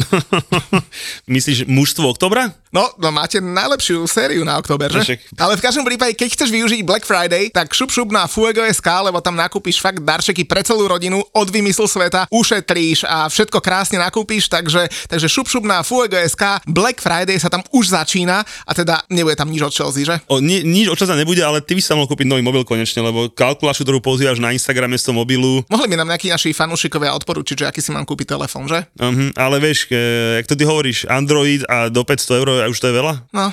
[1.35, 2.55] Myslíš mužstvo oktobra?
[2.75, 5.23] No, no máte najlepšiu sériu na október, že?
[5.39, 9.23] Ale v každom prípade, keď chceš využiť Black Friday, tak šup šup na Fuego.sk, lebo
[9.23, 14.51] tam nakúpiš fakt darčeky pre celú rodinu od vymyslu sveta, ušetríš a všetko krásne nakúpiš,
[14.51, 19.39] takže, takže šup šup na Fuego.sk, Black Friday sa tam už začína a teda nebude
[19.39, 20.19] tam nič od Chelsea, že?
[20.27, 22.67] O, ni, nič od Chelsea nebude, ale ty by si sa mohol kúpiť nový mobil
[22.67, 25.63] konečne, lebo kalkulačku, ktorú pozývaš na Instagrame z toho mobilu.
[25.71, 28.83] Mohli by nám nejakí naši fanúšikovia odporučiť, že aký si mám kúpiť telefón, že?
[28.99, 29.95] Uh-huh, ale vieš, ke,
[30.43, 33.15] jak to ty hovoríš, Android a do 500 eur už to je veľa?
[33.35, 33.51] No.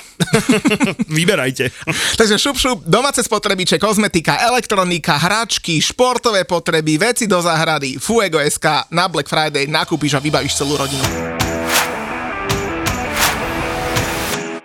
[1.18, 1.74] Vyberajte.
[2.20, 9.09] Takže šup, šup, domáce spotrebiče, kozmetika, elektronika, hračky, športové potreby, veci do záhrady, Fuego.sk, na
[9.09, 11.40] Black Friday nakúpiš a vybavíš celú rodinu.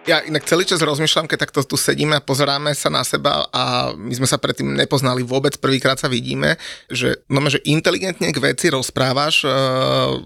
[0.06, 3.90] Ja inak celý čas rozmýšľam, keď takto tu sedíme a pozeráme sa na seba a
[3.98, 6.54] my sme sa predtým nepoznali vôbec, prvýkrát sa vidíme,
[6.86, 9.50] že, no, že inteligentne k veci rozprávaš, e,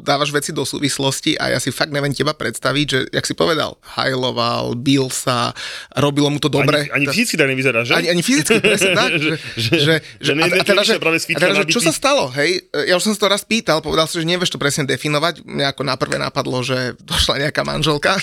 [0.05, 3.81] dávaš veci do súvislosti a ja si fakt neviem teba predstaviť, že, jak si povedal,
[3.97, 5.57] hajloval, bil sa,
[5.97, 6.85] robilo mu to dobre.
[6.93, 7.97] Ani, ani fyzicky tak nevyzerá, že?
[7.97, 9.11] Ani, ani fyzicky, presne tak.
[9.17, 12.69] že, že, že, že, a, a teda, že, a že čo sa stalo, hej?
[12.85, 15.41] Ja už som si to raz pýtal, povedal si, že nevieš to presne definovať.
[15.49, 18.21] Mne ako na prvé napadlo, že došla nejaká manželka.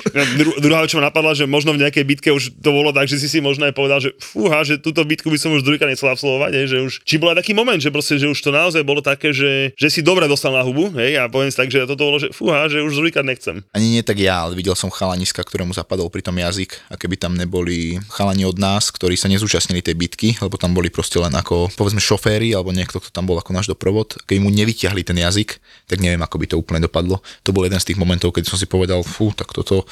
[0.64, 3.38] druhá čo napadla, že možno v nejakej bitke už to bolo tak, že si si
[3.42, 6.78] možno aj povedal, že fúha, že túto bitku by som už druhýkrát nechcel absolvovať, že
[6.86, 9.74] už, či bol aj taký moment, že proste, že už to naozaj bolo také, že,
[9.74, 12.30] že si dobre dostal na hubu, hej, a poviem si tak, že toto bolo, že
[12.30, 13.66] fúha, že už druhýkrát nechcem.
[13.74, 17.18] Ani nie tak ja, ale videl som chalaniska, ktorému zapadol pri tom jazyk a keby
[17.18, 21.34] tam neboli chalani od nás, ktorí sa nezúčastnili tej bitky, lebo tam boli proste len
[21.34, 25.18] ako, povedzme, šoféry alebo niekto, kto tam bol ako náš doprovod, keď mu nevyťahli ten
[25.18, 25.58] jazyk,
[25.90, 27.18] tak neviem, ako by to úplne dopadlo.
[27.42, 29.88] To bol jeden z tých momentov, keď som si povedal, fú, tak toto,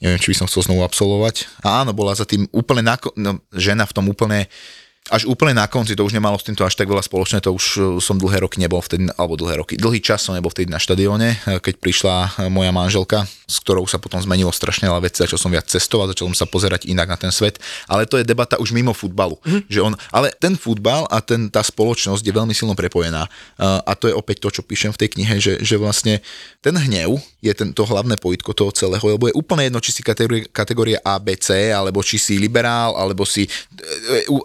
[0.00, 1.62] neviem, či som chcel znovu absolvovať.
[1.64, 4.48] A áno, bola za tým úplne, nako- no, žena v tom úplne
[5.10, 7.64] až úplne na konci, to už nemalo s týmto až tak veľa spoločné, to už
[7.74, 10.78] e, som dlhé roky nebol vtedy, alebo dlhé roky, dlhý čas som nebol vtedy na
[10.78, 15.26] štadióne, e, keď prišla e, moja manželka, s ktorou sa potom zmenilo strašne veľa veci,
[15.26, 17.58] začal som viac cestovať, začal som sa pozerať inak na ten svet,
[17.90, 19.34] ale to je debata už mimo futbalu.
[19.42, 19.62] Mm.
[19.66, 23.26] Že on, ale ten futbal a ten, tá spoločnosť je veľmi silno prepojená
[23.58, 26.22] a to je opäť to, čo píšem v tej knihe, že, že vlastne
[26.62, 30.02] ten hnev je ten, to hlavné pojitko toho celého, lebo je úplne jedno, či si
[30.06, 33.50] kategórie, kategórie A, B, C, alebo či si liberál, alebo, si,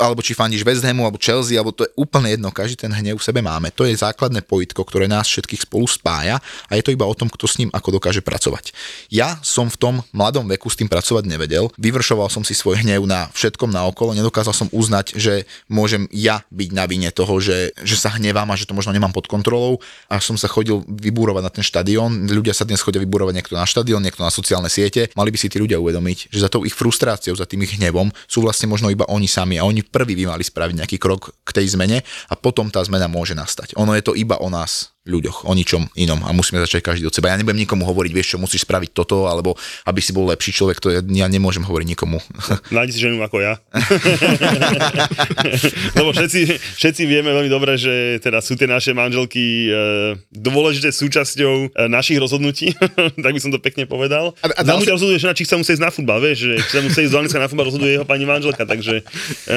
[0.01, 3.19] alebo či fandíš West Hamu alebo Chelsea, alebo to je úplne jedno, každý ten hnev
[3.19, 3.73] v sebe máme.
[3.75, 6.39] To je základné pojitko, ktoré nás všetkých spolu spája
[6.69, 8.71] a je to iba o tom, kto s ním ako dokáže pracovať.
[9.09, 13.07] Ja som v tom mladom veku s tým pracovať nevedel, vyvršoval som si svoj hnev
[13.09, 17.95] na všetkom naokolo, nedokázal som uznať, že môžem ja byť na vine toho, že, že
[17.97, 19.79] sa hnevám a že to možno nemám pod kontrolou
[20.11, 22.27] a som sa chodil vybúrovať na ten štadión.
[22.27, 25.09] Ľudia sa dnes chodia vybúrovať niekto na štadión, niekto na sociálne siete.
[25.17, 28.11] Mali by si tí ľudia uvedomiť, že za tou ich frustráciou, za tým ich hnevom
[28.27, 31.73] sú vlastne možno iba oni sami a oni prví mali spraviť nejaký krok k tej
[31.73, 33.73] zmene a potom tá zmena môže nastať.
[33.73, 37.15] Ono je to iba o nás ľuďoch, o ničom inom a musíme začať každý od
[37.15, 37.31] seba.
[37.31, 39.55] Ja nebudem nikomu hovoriť, vieš čo, musíš spraviť toto, alebo
[39.87, 42.19] aby si bol lepší človek, to ja, ja nemôžem hovoriť nikomu.
[42.75, 43.55] Nájdi si ženu ako ja.
[45.97, 51.71] Lebo všetci, všetci vieme veľmi dobre, že teda sú tie naše manželky e, dôležité súčasťou
[51.71, 52.75] e, našich rozhodnutí,
[53.23, 54.35] tak by som to pekne povedal.
[54.43, 54.91] A, a dal si...
[54.91, 57.39] rozhoduje žena, či chce musieť na futbal, vieš, že či sa musí ísť do Anglicka
[57.39, 59.07] na futbal, rozhoduje jeho pani manželka, takže...
[59.47, 59.55] E,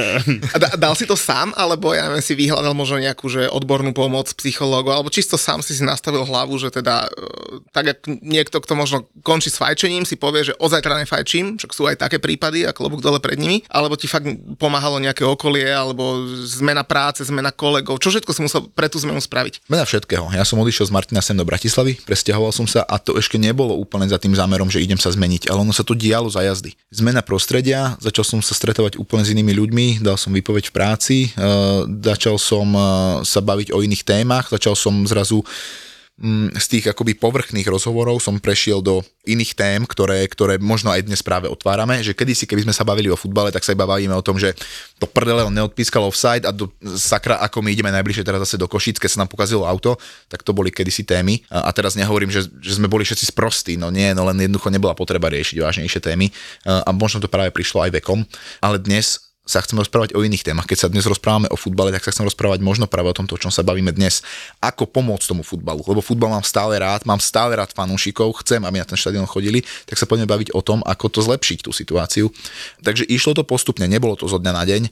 [0.54, 3.96] a da, dal si to sám, alebo ja neviem, si vyhľadal možno nejakú že odbornú
[3.96, 8.60] pomoc psychológu, alebo čisto sám si si nastavil hlavu, že teda e, tak jak niekto,
[8.60, 12.68] kto možno končí s fajčením, si povie, že ozajtra nefajčím, však sú aj také prípady
[12.68, 14.28] a klobúk dole pred nimi, alebo ti fakt
[14.60, 19.18] pomáhalo nejaké okolie, alebo zmena práce, zmena kolegov, čo všetko si musel pre tú zmenu
[19.18, 19.64] spraviť?
[19.66, 20.28] Zmena všetkého.
[20.36, 23.72] Ja som odišiel z Martina sem do Bratislavy, presťahoval som sa a to ešte nebolo
[23.78, 26.74] úplne za tým zámerom, že idem sa zmeniť, ale ono sa to dialo za jazdy.
[26.90, 31.16] Zmena prostredia, začal som sa stretovať úplne s inými ľuďmi, dal som výpoveď v práci,
[31.38, 35.46] uh, začal som uh, sa baviť o iných témach, začal som zrazu zrazu
[36.18, 41.06] mm, z tých akoby povrchných rozhovorov som prešiel do iných tém, ktoré, ktoré možno aj
[41.06, 44.12] dnes práve otvárame, že kedysi, keby sme sa bavili o futbale, tak sa iba bavíme
[44.12, 44.52] o tom, že
[44.98, 46.68] to prdele on neodpískal offside a do
[46.98, 50.42] sakra, ako my ideme najbližšie teraz zase do Košic, keď sa nám pokazilo auto, tak
[50.44, 51.40] to boli kedysi témy.
[51.48, 54.68] A, a teraz nehovorím, že, že sme boli všetci sprostí, no nie, no len jednoducho
[54.72, 56.32] nebola potreba riešiť vážnejšie témy
[56.66, 58.24] a možno to práve prišlo aj vekom,
[58.60, 60.70] ale dnes sa chcem rozprávať o iných témach.
[60.70, 63.40] Keď sa dnes rozprávame o futbale, tak sa chcem rozprávať možno práve o tomto, o
[63.42, 64.22] čom sa bavíme dnes.
[64.62, 65.82] Ako pomôcť tomu futbalu.
[65.82, 69.66] Lebo futbal mám stále rád, mám stále rád fanúšikov, chcem, aby na ten štadión chodili,
[69.90, 72.30] tak sa poďme baviť o tom, ako to zlepšiť tú situáciu.
[72.86, 74.82] Takže išlo to postupne, nebolo to zo dňa na deň.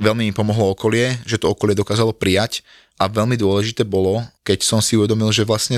[0.00, 2.64] Veľmi mi pomohlo okolie, že to okolie dokázalo prijať
[2.96, 5.76] a veľmi dôležité bolo, keď som si uvedomil, že vlastne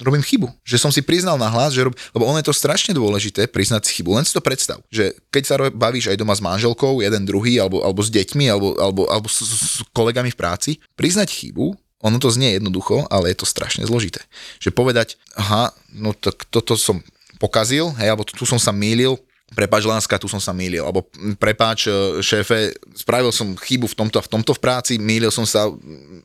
[0.00, 0.48] robím chybu.
[0.64, 1.92] Že som si priznal na hlas, že rob...
[2.16, 4.16] lebo ono je to strašne dôležité priznať si chybu.
[4.16, 7.84] Len si to predstav, že keď sa bavíš aj doma s manželkou, jeden druhý, alebo,
[7.84, 12.32] alebo s deťmi, alebo, alebo, alebo s, s kolegami v práci, priznať chybu, ono to
[12.32, 14.24] znie jednoducho, ale je to strašne zložité.
[14.58, 16.98] Že povedať, aha, no tak toto som
[17.38, 19.18] pokazil, hej, alebo tu som sa mýlil,
[19.52, 24.16] prepáč Láska, tu som sa mýlil, alebo prepáč e, šéfe, spravil som chybu v tomto
[24.18, 25.68] a v tomto v práci, mýlil som sa,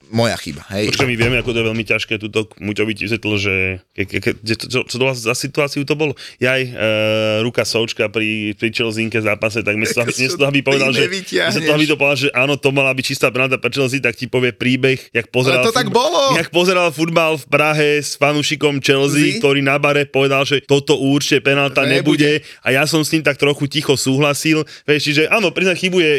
[0.10, 0.64] moja chyba.
[0.72, 0.96] Hej.
[0.96, 3.54] Počkaj, my vieme, ako to je veľmi ťažké, túto Muťovi ti vysvetlil, že
[3.94, 6.16] ke, ke, ke, čo, čo to za situáciu to bolo?
[6.40, 6.72] Jaj, e,
[7.44, 11.96] ruka Součka pri, pri Chelseainke zápase, tak miesto, miesto aby povedal, že, miesto aby to
[12.00, 15.28] povedal, že áno, to mala byť čistá penálta pre Chelsea, tak ti povie príbeh, jak
[15.30, 16.36] pozeral, Ale to tak bolo.
[16.40, 19.44] jak pozeral futbal v Prahe s fanúšikom Chelsea, Zí?
[19.44, 22.42] ktorý na bare povedal, že toto určite penálta nebude.
[22.42, 25.98] nebude a ja som s ním tak trochu ticho súhlasil, vieš, čiže áno, priznať chybu
[26.02, 26.14] je,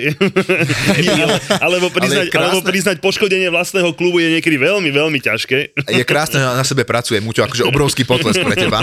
[1.24, 2.46] ale, alebo, priznať, Ale krásne.
[2.48, 5.76] alebo priznať poškodenie vlastného klubu je niekedy veľmi, veľmi ťažké.
[5.90, 8.82] Je krásne, že na sebe pracuje, Muťo, akože obrovský potles pre teba.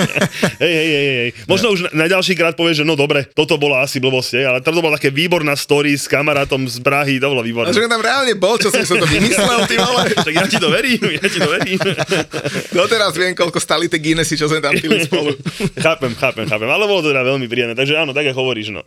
[0.62, 1.30] hej, hej, hej, hej.
[1.46, 4.44] Možno už na, na ďalší krát povieš, že no dobre, toto bolo asi blbosť, hej,
[4.48, 7.70] ale to bola také výborná story s kamarátom z Prahy, to bolo A výborné.
[7.72, 10.02] že tam reálne bol, čo som to vymyslel, ty vole.
[10.28, 11.78] Tak ja ti to verím, ja ti to verím.
[12.74, 15.32] Doteraz viem, koľko stali tie Guinnessy, čo sme tam pili spolu.
[15.78, 18.84] chápem, chápem, chápem, ale bolo to teda veľmi príjemné, takže áno, tak ako hovoríš, no.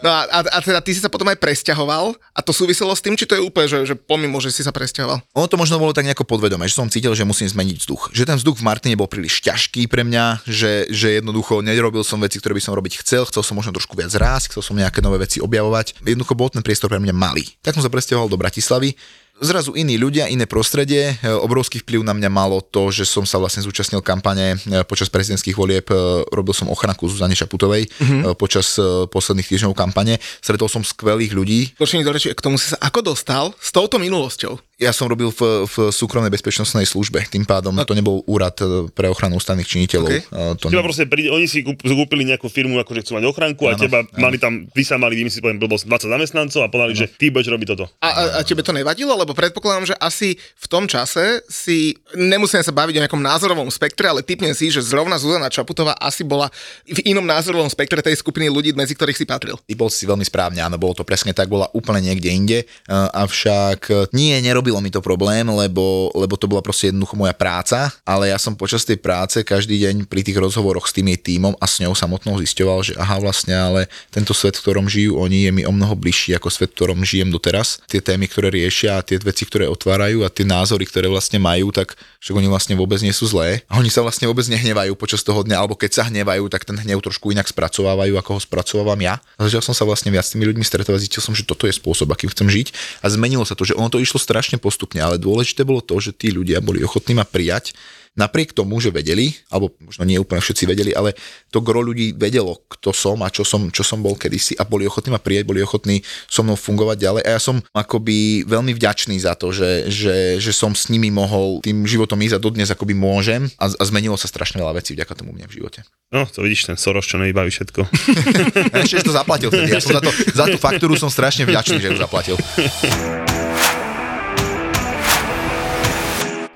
[0.00, 3.02] No a, a, a teda ty si sa potom aj presťahoval a to súviselo s
[3.02, 5.18] tým, či to je úplne, že, že pomimo, že si sa presťahoval.
[5.34, 8.02] Ono to možno bolo tak nejako podvedome, že som cítil, že musím zmeniť vzduch.
[8.14, 12.22] Že ten vzduch v Martine bol príliš ťažký pre mňa, že, že jednoducho nerobil som
[12.22, 15.02] veci, ktoré by som robiť chcel, chcel som možno trošku viac rásť, chcel som nejaké
[15.02, 16.06] nové veci objavovať.
[16.06, 17.44] Jednoducho bol ten priestor pre mňa malý.
[17.60, 18.94] Tak som sa presťahoval do Bratislavy.
[19.40, 21.16] Zrazu iní ľudia, iné prostredie.
[21.16, 25.08] E, Obrovský vplyv na mňa malo to, že som sa vlastne zúčastnil kampane e, počas
[25.08, 25.88] prezidentských volieb.
[25.88, 28.36] e, Robil som ochranku Zuzane Šaputovej mm-hmm.
[28.36, 28.76] počas
[29.08, 30.20] posledných týždňov kampane.
[30.44, 31.72] Stretol som skvelých ľudí,
[32.12, 34.69] reči, k tomu si sa ako dostal s touto minulosťou?
[34.80, 39.12] Ja som robil v, v súkromnej bezpečnostnej službe, tým pádom to nebol úrad e, pre
[39.12, 40.08] ochranu ústavných činiteľov.
[40.08, 40.16] Ok.
[40.16, 40.88] E, To Teba ne...
[40.88, 44.16] proste príde, oni si kúp- kúpili nejakú firmu, akože chcú mať ochranku a teba áno.
[44.16, 47.52] mali tam, vy sa mali vymyslieť, poviem, blbosť, 20 zamestnancov a povedali, že ty budeš
[47.52, 47.92] robiť toto.
[48.00, 49.12] A, a, a tebe to nevadilo?
[49.12, 54.08] Lebo predpokladám, že asi v tom čase si, nemusíme sa baviť o nejakom názorovom spektre,
[54.08, 56.48] ale typnem si, že zrovna Zuzana Čaputová asi bola
[56.88, 59.60] v inom názorovom spektre tej skupiny ľudí, medzi ktorých si patril.
[59.60, 62.66] Ty bol si veľmi správne, áno, bolo to presne tak, bola úplne niekde inde, e,
[62.96, 68.30] avšak nie, nerobilo mi to problém, lebo, lebo to bola proste jednoducho moja práca, ale
[68.30, 71.66] ja som počas tej práce každý deň pri tých rozhovoroch s tým jej tímom a
[71.66, 75.52] s ňou samotnou zisťoval, že aha, vlastne, ale tento svet, v ktorom žijú oni, je
[75.52, 77.82] mi o mnoho bližší ako svet, v ktorom žijem doteraz.
[77.90, 81.74] Tie témy, ktoré riešia a tie veci, ktoré otvárajú a tie názory, ktoré vlastne majú,
[81.74, 83.66] tak však oni vlastne vôbec nie sú zlé.
[83.66, 86.78] A oni sa vlastne vôbec nehnevajú počas toho dňa, alebo keď sa hnevajú, tak ten
[86.78, 89.18] hnev trošku inak spracovávajú, ako ho spracovávam ja.
[89.40, 91.74] A začal som sa vlastne viac s tými ľuďmi stretovať, zistil som, že toto je
[91.74, 93.00] spôsob, akým chcem žiť.
[93.00, 96.12] A zmenilo sa to, že ono to išlo strašne postupne, ale dôležité bolo to, že
[96.12, 97.72] tí ľudia boli ochotní ma prijať,
[98.18, 101.14] napriek tomu, že vedeli, alebo možno nie úplne všetci vedeli, ale
[101.54, 104.84] to gro ľudí vedelo, kto som a čo som, čo som bol kedysi a boli
[104.84, 109.14] ochotní ma prijať, boli ochotní so mnou fungovať ďalej a ja som akoby veľmi vďačný
[109.22, 112.98] za to, že, že, že som s nimi mohol tým životom ísť a dodnes akoby
[112.98, 115.86] môžem a, a zmenilo sa strašne veľa vecí vďaka tomu mne v živote.
[116.10, 117.86] No, to vidíš, ten Soros, čo nevybaví všetko.
[118.82, 119.70] Ešte, to zaplatil vtedy.
[119.70, 122.34] Ja som za, to, za tú faktúru som strašne vďačný, že ju zaplatil.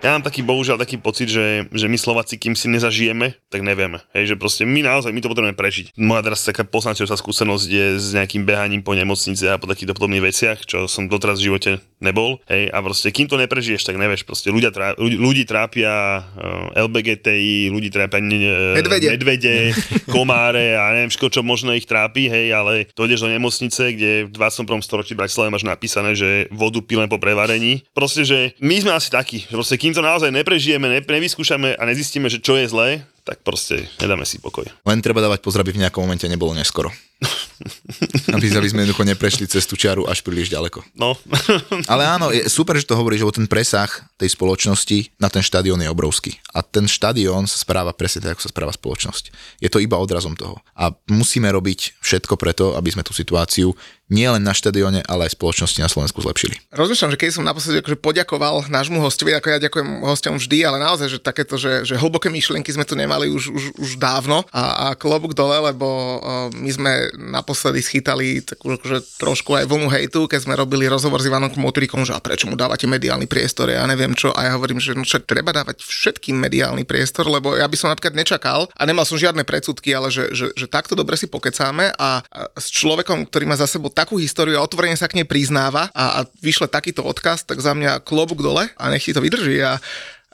[0.04, 4.04] Ja mám taký, bohužiaľ, taký pocit, že, že my Slováci, kým si nezažijeme, tak nevieme.
[4.12, 5.96] Hej, že proste my naozaj, my to potrebujeme prežiť.
[5.96, 10.28] Moja teraz taká poznačujúca skúsenosť je s nejakým behaním po nemocnici a po takýchto podobných
[10.28, 11.70] veciach, čo som doteraz v živote
[12.04, 12.36] nebol.
[12.52, 14.28] Hej, a proste, kým to neprežiješ, tak nevieš.
[14.28, 19.08] Proste ľudia trá, ľudí, ľudí trápia uh, LBGTI, ľudí trápia uh, Medvede.
[19.08, 19.72] medvede
[20.14, 24.36] komáre a neviem všetko, čo možno ich trápi, hej, ale dojdeš do nemocnice, kde v
[24.36, 24.84] 21.
[24.84, 27.88] storočí v Bratislave máš napísané, že vodu pí len po prevarení.
[27.96, 31.82] Proste, že my sme asi takí, že proste kým to naozaj neprežijeme, ne, nevyskúšame a
[31.86, 32.88] nezistíme, že čo je zlé,
[33.24, 34.68] tak proste nedáme si pokoj.
[34.84, 36.92] Len treba dávať pozor, aby v nejakom momente nebolo neskoro.
[38.34, 40.82] Aby, aby sme jednoducho neprešli cez tú čiaru až príliš ďaleko.
[40.98, 41.16] No,
[41.92, 43.88] Ale áno, je super, že to hovoríš, lebo ten presah
[44.18, 46.36] tej spoločnosti na ten štadión je obrovský.
[46.52, 49.24] A ten štadión sa správa presne tak, ako sa správa spoločnosť.
[49.62, 50.60] Je to iba odrazom toho.
[50.74, 53.72] A musíme robiť všetko preto, aby sme tú situáciu
[54.12, 56.60] nie len na štadióne, ale aj spoločnosti na Slovensku zlepšili.
[56.76, 60.76] Rozmýšľam, že keď som naposledy akože poďakoval nášmu hostovi, ako ja ďakujem hostom vždy, ale
[60.76, 64.44] naozaj, že takéto, že, že hlboké myšlienky sme tu nemali už, už, už dávno.
[64.52, 66.20] A, a klobúk dole, lebo
[66.52, 71.28] my sme naposledy schytali takú akože trošku aj vlnu hejtu, keď sme robili rozhovor s
[71.30, 74.84] Ivanom Kmotrikom, že a prečo mu dávate mediálny priestor, ja neviem čo, a ja hovorím,
[74.84, 79.08] že no treba dávať všetkým mediálny priestor, lebo ja by som napríklad nečakal a nemal
[79.08, 83.30] som žiadne predsudky, ale že, že, že takto dobre si pokecáme a, a s človekom,
[83.30, 86.66] ktorý má za sebou takú históriu a otvorene sa k nej priznáva a, a vyšle
[86.66, 89.78] takýto odkaz, tak za mňa klobúk dole a nech ti to vydrží a,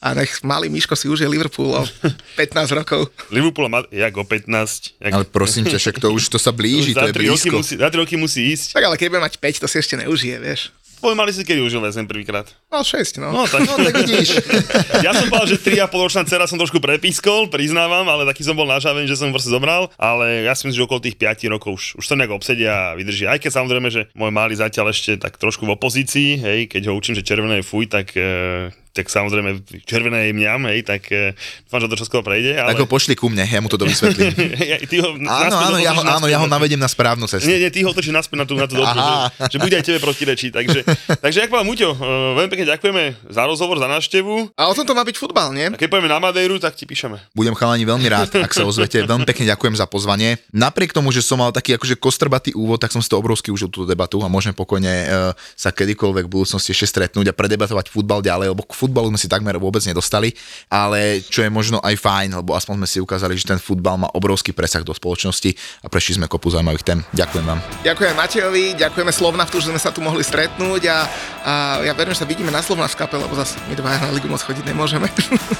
[0.00, 1.84] a nech malý Miško si užije Liverpool o
[2.40, 3.12] 15 rokov.
[3.28, 6.92] Liverpool má, jak o 15, jak, Ale prosím ťa, však to už to sa blíži,
[6.96, 7.56] za, to je 3 roky blízko.
[7.60, 8.72] musí, za 3 roky musí ísť.
[8.72, 10.72] Tak ale keď bude mať 5, to si ešte neužije, vieš.
[11.00, 12.48] Mali si kedy užil väzen prvýkrát.
[12.68, 13.32] No 6, no.
[13.32, 14.40] No, tak, No tak vidíš.
[15.06, 18.68] ja som povedal, že 3,5 ročná dcera som trošku prepískol, priznávam, ale taký som bol
[18.68, 21.84] nažavený, že som proste zobral, ale ja si myslím, že okolo tých 5 rokov už,
[22.00, 23.24] už to nejak obsedia a vydrží.
[23.24, 26.96] Aj keď samozrejme, že môj malý zatiaľ ešte tak trošku v opozícii, hej, keď ho
[26.96, 31.30] učím, že červené je fuj, tak e, tak samozrejme červené je mňam, hej, tak e,
[31.62, 32.58] dúfam, že to čoskoro prejde.
[32.58, 32.74] Ale...
[32.74, 34.34] Tak ho pošli ku mne, ja mu to dovysvetlím.
[34.70, 37.46] ja, ty ho áno, áno, ja ho, áno, ja ho navedem na správnu cestu.
[37.46, 39.14] Nie, nie, ty ho otočíš naspäť na tú, na tú dobrú, že,
[39.46, 40.50] že, bude aj tebe protirečiť.
[40.50, 40.80] Takže,
[41.22, 44.58] takže jak vám, Muťo, uh, veľmi pekne ďakujeme za rozhovor, za návštevu.
[44.58, 45.70] A o tom to má byť futbal, nie?
[45.70, 47.22] A keď pojeme na Madejru, tak ti píšeme.
[47.30, 49.06] Budem chalani veľmi rád, ak sa ozvete.
[49.06, 50.42] Veľmi pekne ďakujem za pozvanie.
[50.50, 53.70] Napriek tomu, že som mal taký akože kostrbatý úvod, tak som si to obrovsky užil
[53.70, 58.18] túto debatu a môžeme pokojne uh, sa kedykoľvek v budúcnosti ešte stretnúť a predebatovať futbal
[58.18, 60.34] ďalej, lebo k futbalu sme si takmer vôbec nedostali,
[60.66, 64.08] ale čo je možno aj fajn, lebo aspoň sme si ukázali, že ten futbal má
[64.10, 66.98] obrovský presah do spoločnosti a prešli sme kopu zaujímavých tém.
[67.14, 67.60] Ďakujem vám.
[67.86, 70.98] Ďakujem Matejovi, ďakujeme Slovnaftu, že sme sa tu mohli stretnúť a,
[71.46, 71.52] a
[71.86, 74.66] ja verím, že sa vidíme na Slovnavskape, lebo zase my dva na ligu moc chodiť
[74.66, 75.06] nemôžeme.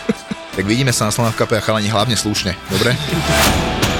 [0.57, 2.97] tak vidíme sa na Slovnavkape a chalani hlavne slušne, dobre?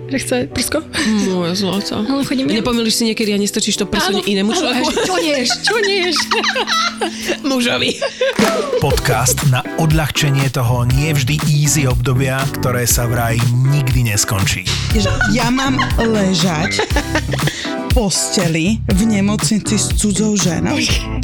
[0.19, 0.81] chce prsko.
[1.31, 2.03] Moje zlato.
[2.03, 2.57] Ale chodím mňam.
[2.59, 4.91] Nepomíliš si niekedy a nestrčíš to prso inému človeku?
[5.05, 6.15] Čo nieš, čo nieš?
[7.49, 8.01] Mužovi.
[8.83, 13.37] Podcast na odľahčenie toho nie vždy easy obdobia, ktoré sa vraj
[13.71, 14.65] nikdy neskončí.
[15.31, 16.83] Ja mám ležať
[17.91, 20.79] posteli v nemocnici s cudzou ženou.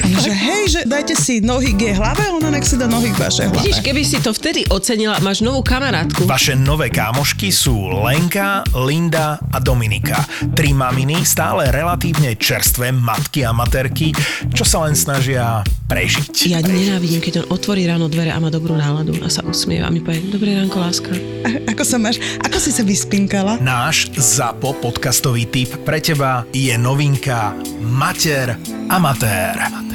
[0.08, 3.18] Že hej, že dajte si nohy k jej hlave, ona nech si dá nohy k
[3.24, 3.64] vašej hlave.
[3.64, 6.28] Vidíš, keby si to vtedy ocenila, máš novú kamarátku.
[6.28, 10.22] Vaše nové kámošky sú Lenka, Linda a Dominika.
[10.54, 14.14] Tri maminy, stále relatívne čerstvé matky a materky,
[14.54, 16.52] čo sa len snažia prežiť.
[16.52, 19.94] Ja nenávidím, keď on otvorí ráno dvere a má dobrú náladu a sa usmieva a
[19.94, 21.10] mi povie, dobré ránko, láska.
[21.48, 22.22] A- ako sa máš?
[22.44, 23.58] Ako si sa vyspinkala?
[23.58, 28.60] Náš ZAPO podcastový tip pre teba je novinka Mater
[28.92, 29.87] Amatér.